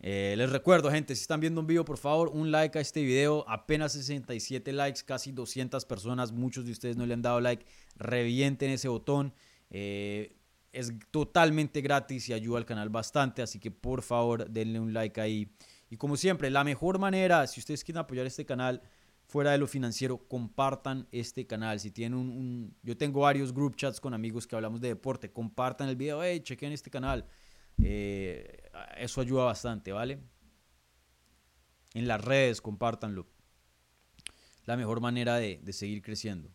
[0.07, 3.03] Eh, les recuerdo, gente, si están viendo un video, por favor, un like a este
[3.03, 3.43] video.
[3.49, 6.31] Apenas 67 likes, casi 200 personas.
[6.31, 7.65] Muchos de ustedes no le han dado like.
[7.97, 9.33] Revienten ese botón.
[9.71, 10.37] Eh,
[10.73, 13.41] es totalmente gratis y ayuda al canal bastante.
[13.41, 15.51] Así que por favor, denle un like ahí.
[15.89, 18.83] Y como siempre, la mejor manera, si ustedes quieren apoyar este canal
[19.25, 21.81] fuera de lo financiero, compartan este canal.
[21.81, 25.89] Si tienen un, yo tengo varios group chats con amigos que hablamos de deporte, compartan
[25.89, 27.25] el video, hey, chequen este canal.
[27.83, 28.64] Eh,
[28.97, 30.21] eso ayuda bastante, ¿vale?
[31.95, 33.27] En las redes, compártanlo.
[34.67, 36.51] La mejor manera de, de seguir creciendo.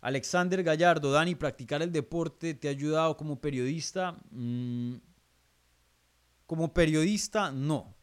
[0.00, 4.16] Alexander Gallardo, Dani, ¿practicar el deporte te ha ayudado como periodista?
[4.30, 4.94] Mm,
[6.46, 7.98] como periodista, no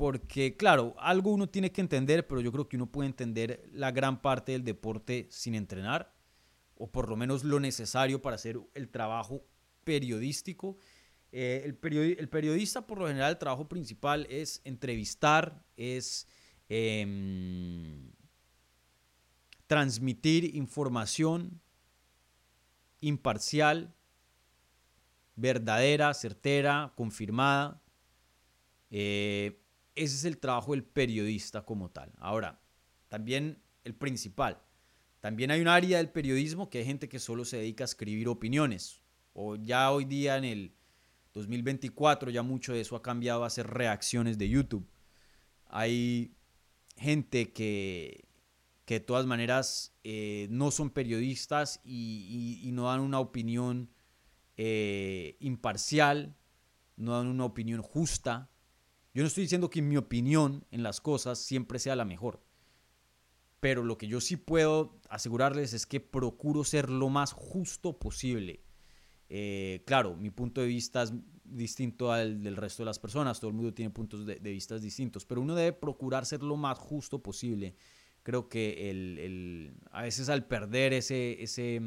[0.00, 3.90] porque claro, algo uno tiene que entender, pero yo creo que uno puede entender la
[3.90, 6.10] gran parte del deporte sin entrenar,
[6.80, 9.44] o por lo menos lo necesario para hacer el trabajo
[9.84, 10.78] periodístico.
[11.30, 16.26] Eh, el, periodista, por lo general, el trabajo principal es entrevistar, es
[16.70, 18.10] em,
[19.66, 21.60] transmitir información
[23.00, 23.94] imparcial,
[25.36, 27.82] verdadera, certera, confirmada.
[28.90, 29.62] Eh,
[29.94, 32.10] ese es el trabajo del periodista como tal.
[32.16, 32.58] Ahora,
[33.08, 34.62] también el principal.
[35.20, 38.28] También hay un área del periodismo que hay gente que solo se dedica a escribir
[38.28, 39.02] opiniones.
[39.32, 40.74] O ya hoy día en el
[41.34, 44.88] 2024 ya mucho de eso ha cambiado a hacer reacciones de YouTube.
[45.66, 46.34] Hay
[46.96, 48.24] gente que,
[48.90, 53.90] que de todas maneras eh, no son periodistas y, no dan una opinión
[54.56, 56.34] eh, imparcial,
[56.96, 58.50] no dan una opinión justa.
[59.14, 62.42] Yo no estoy diciendo que mi opinión en las cosas siempre sea la mejor.
[63.60, 68.64] Pero lo que yo sí puedo asegurarles es que procuro ser lo más justo posible.
[69.28, 71.12] Eh, claro, mi punto de vista es
[71.44, 73.38] distinto al del resto de las personas.
[73.38, 75.24] Todo el mundo tiene puntos de, vista distintos.
[75.26, 77.74] Pero uno debe procurar ser lo más justo posible.
[78.22, 81.80] Creo que el, a veces al perder ese, ese,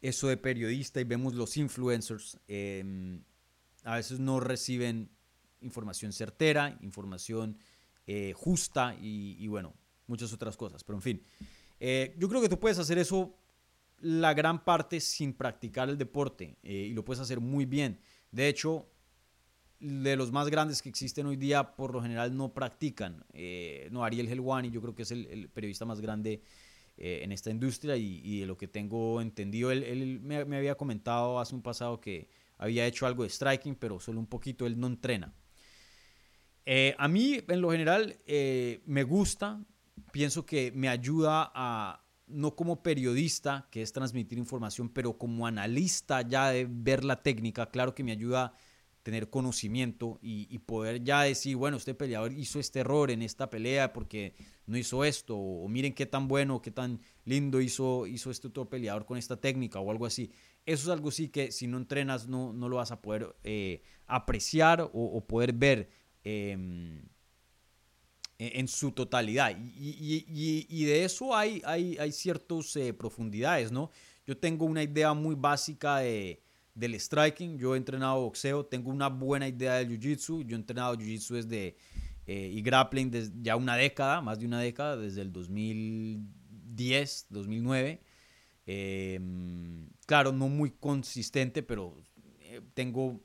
[0.00, 3.22] eso de periodista y vemos los influencers, em,
[3.84, 5.10] a veces no reciben
[5.60, 7.56] información certera, información
[8.06, 9.74] eh, justa y, bueno,
[10.06, 10.82] muchas otras cosas.
[10.82, 11.22] Pero en fin,
[11.78, 13.36] eh, yo creo que tú puedes hacer eso
[14.00, 18.00] la gran parte sin practicar el deporte eh, y lo puedes hacer muy bien.
[18.32, 18.88] De hecho,
[19.78, 23.24] de los más grandes que existen hoy día, por lo general no practican.
[23.90, 26.42] no, Ariel Helwani, yo creo que es el, periodista más grande
[26.96, 31.54] en esta industria y, de lo que tengo entendido, él, me, me, había comentado hace
[31.54, 35.32] un pasado que había hecho algo de striking, pero solo un poquito, él no entrena.
[36.64, 39.64] Eh, a mí, en lo general, eh, me gusta,
[40.12, 46.22] pienso que me ayuda a, no como periodista, que es transmitir información, pero como analista
[46.22, 48.54] ya de ver la técnica, claro que me ayuda a
[49.02, 53.92] tener conocimiento y, poder ya decir, bueno, este peleador hizo este error en esta pelea
[53.92, 54.34] porque
[54.66, 58.70] no hizo esto, o, miren qué tan bueno, qué tan lindo hizo, hizo este otro
[58.70, 60.30] peleador con esta técnica o algo así.
[60.64, 63.82] Eso es algo sí que si no entrenas no, no lo vas a poder eh,
[64.06, 65.88] apreciar o poder ver
[66.24, 67.02] Em,
[68.38, 69.56] e-, en su totalidad.
[69.56, 73.90] Y, de eso hay, hay, hay ciertas eh, profundidades, ¿no?
[74.26, 76.42] Yo tengo una idea muy básica de,
[76.74, 77.58] del striking.
[77.58, 80.44] Yo he entrenado boxeo, tengo una buena idea del jiu-jitsu.
[80.44, 81.76] Yo he entrenado jiu-jitsu desde
[82.26, 88.00] eh, y grappling desde ya una década, más de una década, desde el 2010, 2009.
[88.66, 91.96] Em, claro, no muy consistente, pero
[92.40, 93.20] eh, tengo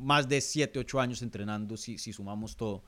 [0.00, 2.82] más de 7, 8 años entrenando, si, si sumamos todo.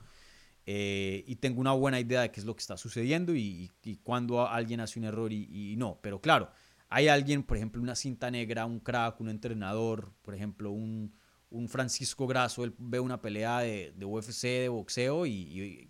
[0.65, 3.97] Eh, y tengo una buena idea de qué es lo que está sucediendo y, y,
[3.97, 5.99] cuando alguien hace un error y, no.
[6.01, 6.49] Pero claro,
[6.89, 11.13] hay alguien, por ejemplo, una cinta negra, un crack, un entrenador, por ejemplo, un,
[11.49, 15.89] un Francisco Grasso, él ve una pelea de, de UFC, de boxeo y,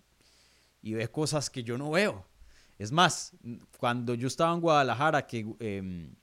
[0.82, 2.26] ve cosas que yo no veo.
[2.78, 3.32] Es más,
[3.78, 6.14] cuando yo estaba en Guadalajara, que em,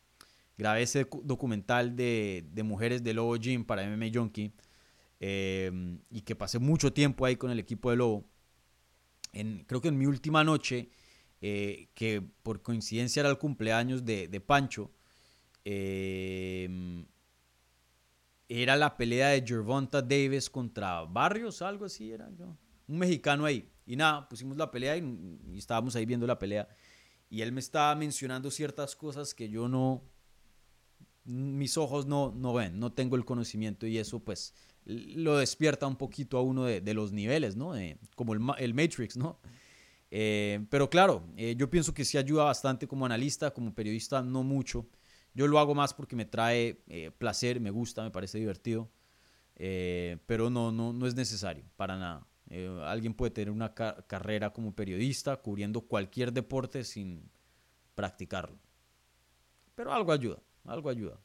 [0.58, 4.54] grabé ese documental de, de mujeres de Lobo Gym para MMA Junkie,
[5.24, 8.26] Em, y que pasé mucho tiempo ahí con el equipo de Lobo.
[9.34, 10.90] En, creo que en mi última noche,
[11.42, 14.92] eh, que por coincidencia era el cumpleaños de, Pancho,
[15.64, 17.06] em,
[18.50, 22.58] era la pelea de Gervonta Davis contra Barrios, algo así era yo.
[22.88, 23.70] Un mexicano ahí.
[23.86, 26.68] Y nada, pusimos la pelea y, y, estábamos ahí viendo la pelea.
[27.30, 30.04] Y él me estaba mencionando ciertas cosas que yo no,
[31.26, 34.54] mis ojos no, no ven, no tengo el conocimiento y eso pues
[34.86, 37.74] lo despierta un poquito a uno de, los niveles, ¿no?
[38.16, 39.40] como el, Matrix, ¿no?
[40.14, 44.44] Eh, pero claro, eh, yo pienso que sí ayuda bastante como analista, como periodista, no
[44.44, 44.86] mucho.
[45.34, 48.92] Yo lo hago más porque me trae eh, placer, me gusta, me parece divertido,
[50.26, 52.28] pero no, no, no es necesario, para nada.
[52.86, 57.30] alguien puede tener una carrera como periodista cubriendo cualquier deporte sin
[57.96, 58.58] practicarlo.
[59.76, 61.20] Pero algo ayuda, algo ayuda.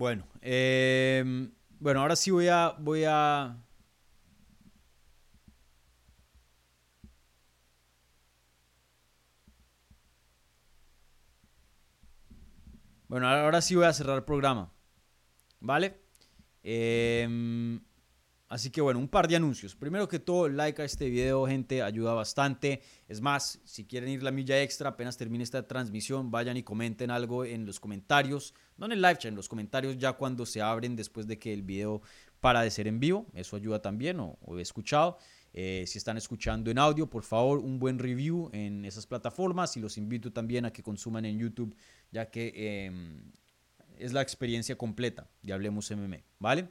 [0.00, 3.54] Bueno, em, bueno, ahora sí voy a, voy a...
[13.08, 14.72] Bueno, ahora sí voy a cerrar el programa.
[15.60, 16.00] ¿Vale?
[16.64, 17.28] Eh,
[18.50, 19.76] Así que bueno, un par de anuncios.
[19.76, 22.82] Primero que todo, like a este video, gente, ayuda bastante.
[23.06, 27.12] Es más, si quieren ir la milla extra, apenas termine esta transmisión, vayan y comenten
[27.12, 28.52] algo en los comentarios.
[28.76, 31.52] No en el live chat, en los comentarios ya cuando se abren después de que
[31.52, 32.02] el video
[32.40, 33.26] para de ser en vivo.
[33.34, 35.18] Eso ayuda también, o, he escuchado.
[35.52, 39.76] Eh, si están escuchando en audio, por favor, un buen review en esas plataformas.
[39.76, 41.76] Y los invito también a que consuman en YouTube,
[42.10, 42.52] ya que
[42.86, 43.30] em,
[43.96, 46.68] es la experiencia completa de Hablemos MMA, ¿vale?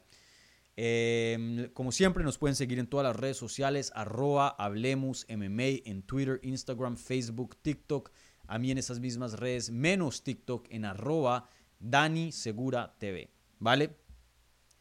[0.81, 6.03] Em, como siempre, nos pueden seguir en todas las redes sociales, arroba Hablemos MMA en
[6.03, 8.09] Twitter, Instagram, Facebook, TikTok.
[8.47, 11.49] A mí en esas mismas redes, menos TikTok, en arroba
[11.81, 13.29] Dani Segura TV.
[13.59, 13.97] ¿Vale?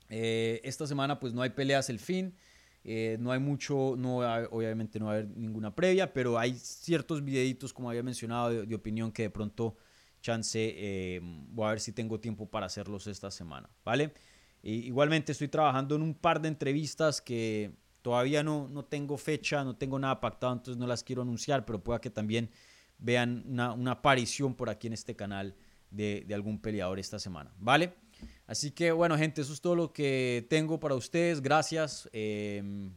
[0.09, 2.33] Eh, esta semana pues no hay peleas el fin.
[2.85, 4.19] Eh, no hay mucho, no
[4.53, 8.75] obviamente no va a haber ninguna previa, pero hay ciertos videitos, como había mencionado, de,
[8.77, 9.77] opinión que de pronto
[10.21, 14.13] chance em, voy a ver si tengo tiempo para hacerlos esta semana, ¿vale?
[14.63, 17.73] Igualmente estoy trabajando en un par de entrevistas que
[18.03, 21.83] todavía no, no tengo fecha, no tengo nada pactado, entonces no las quiero anunciar, pero
[21.83, 22.51] pueda que también
[22.99, 25.55] vean una, aparición por aquí en este canal
[25.91, 27.95] de, algún peleador esta semana, ¿vale?
[28.47, 31.41] Así que bueno, gente, eso es todo lo que tengo para ustedes.
[31.41, 32.93] Gracias em,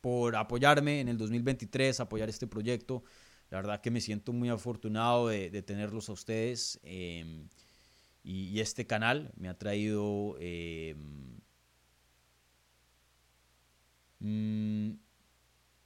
[0.00, 3.04] por apoyarme en el 2023, apoyar este proyecto.
[3.50, 6.80] La verdad que me siento muy afortunado de, tenerlos a ustedes.
[6.82, 7.48] Em,
[8.26, 10.36] y, este canal me ha traído...
[10.40, 11.38] Em,
[14.18, 14.98] mm,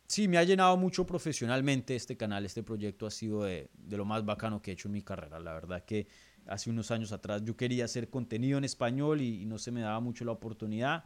[0.07, 4.25] sí, me ha llenado mucho profesionalmente este canal, este proyecto ha sido de, lo más
[4.25, 5.39] bacano que he hecho en mi carrera.
[5.39, 6.07] La verdad que
[6.47, 10.01] hace unos años atrás yo quería hacer contenido en español y, no se me daba
[10.01, 11.05] mucho la oportunidad.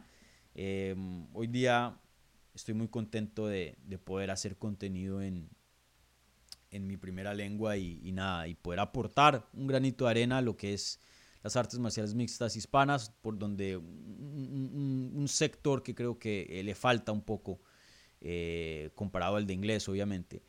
[0.53, 1.99] Em, hoy día
[2.53, 5.49] estoy muy contento de, poder hacer contenido en,
[6.71, 10.55] en mi primera lengua y, nada, y poder aportar un granito de arena a lo
[10.55, 11.01] que es
[11.45, 17.21] las artes marciales mixtas hispanas, por donde un, sector que creo que le falta un
[17.21, 17.59] poco
[18.19, 20.41] eh, comparado al de inglés, obviamente.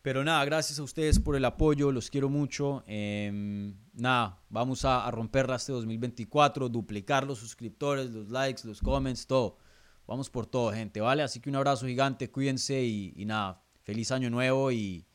[0.00, 2.82] Pero nada, gracias a ustedes por el apoyo, los quiero mucho.
[2.86, 9.58] Em, nada, vamos a, romperla este 2024, duplicar los suscriptores, los likes, los comments, todo.
[10.06, 11.22] Vamos por todo, gente, ¿vale?
[11.22, 15.06] Así que un abrazo gigante, cuídense y, nada, feliz año nuevo y,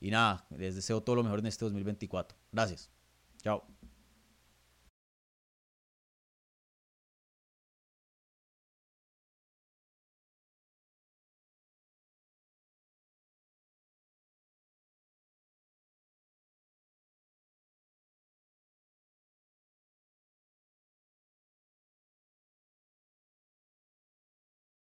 [0.00, 2.38] y nada, les deseo todo lo mejor en este 2024.
[2.50, 2.90] Gracias.
[3.42, 3.73] Chao.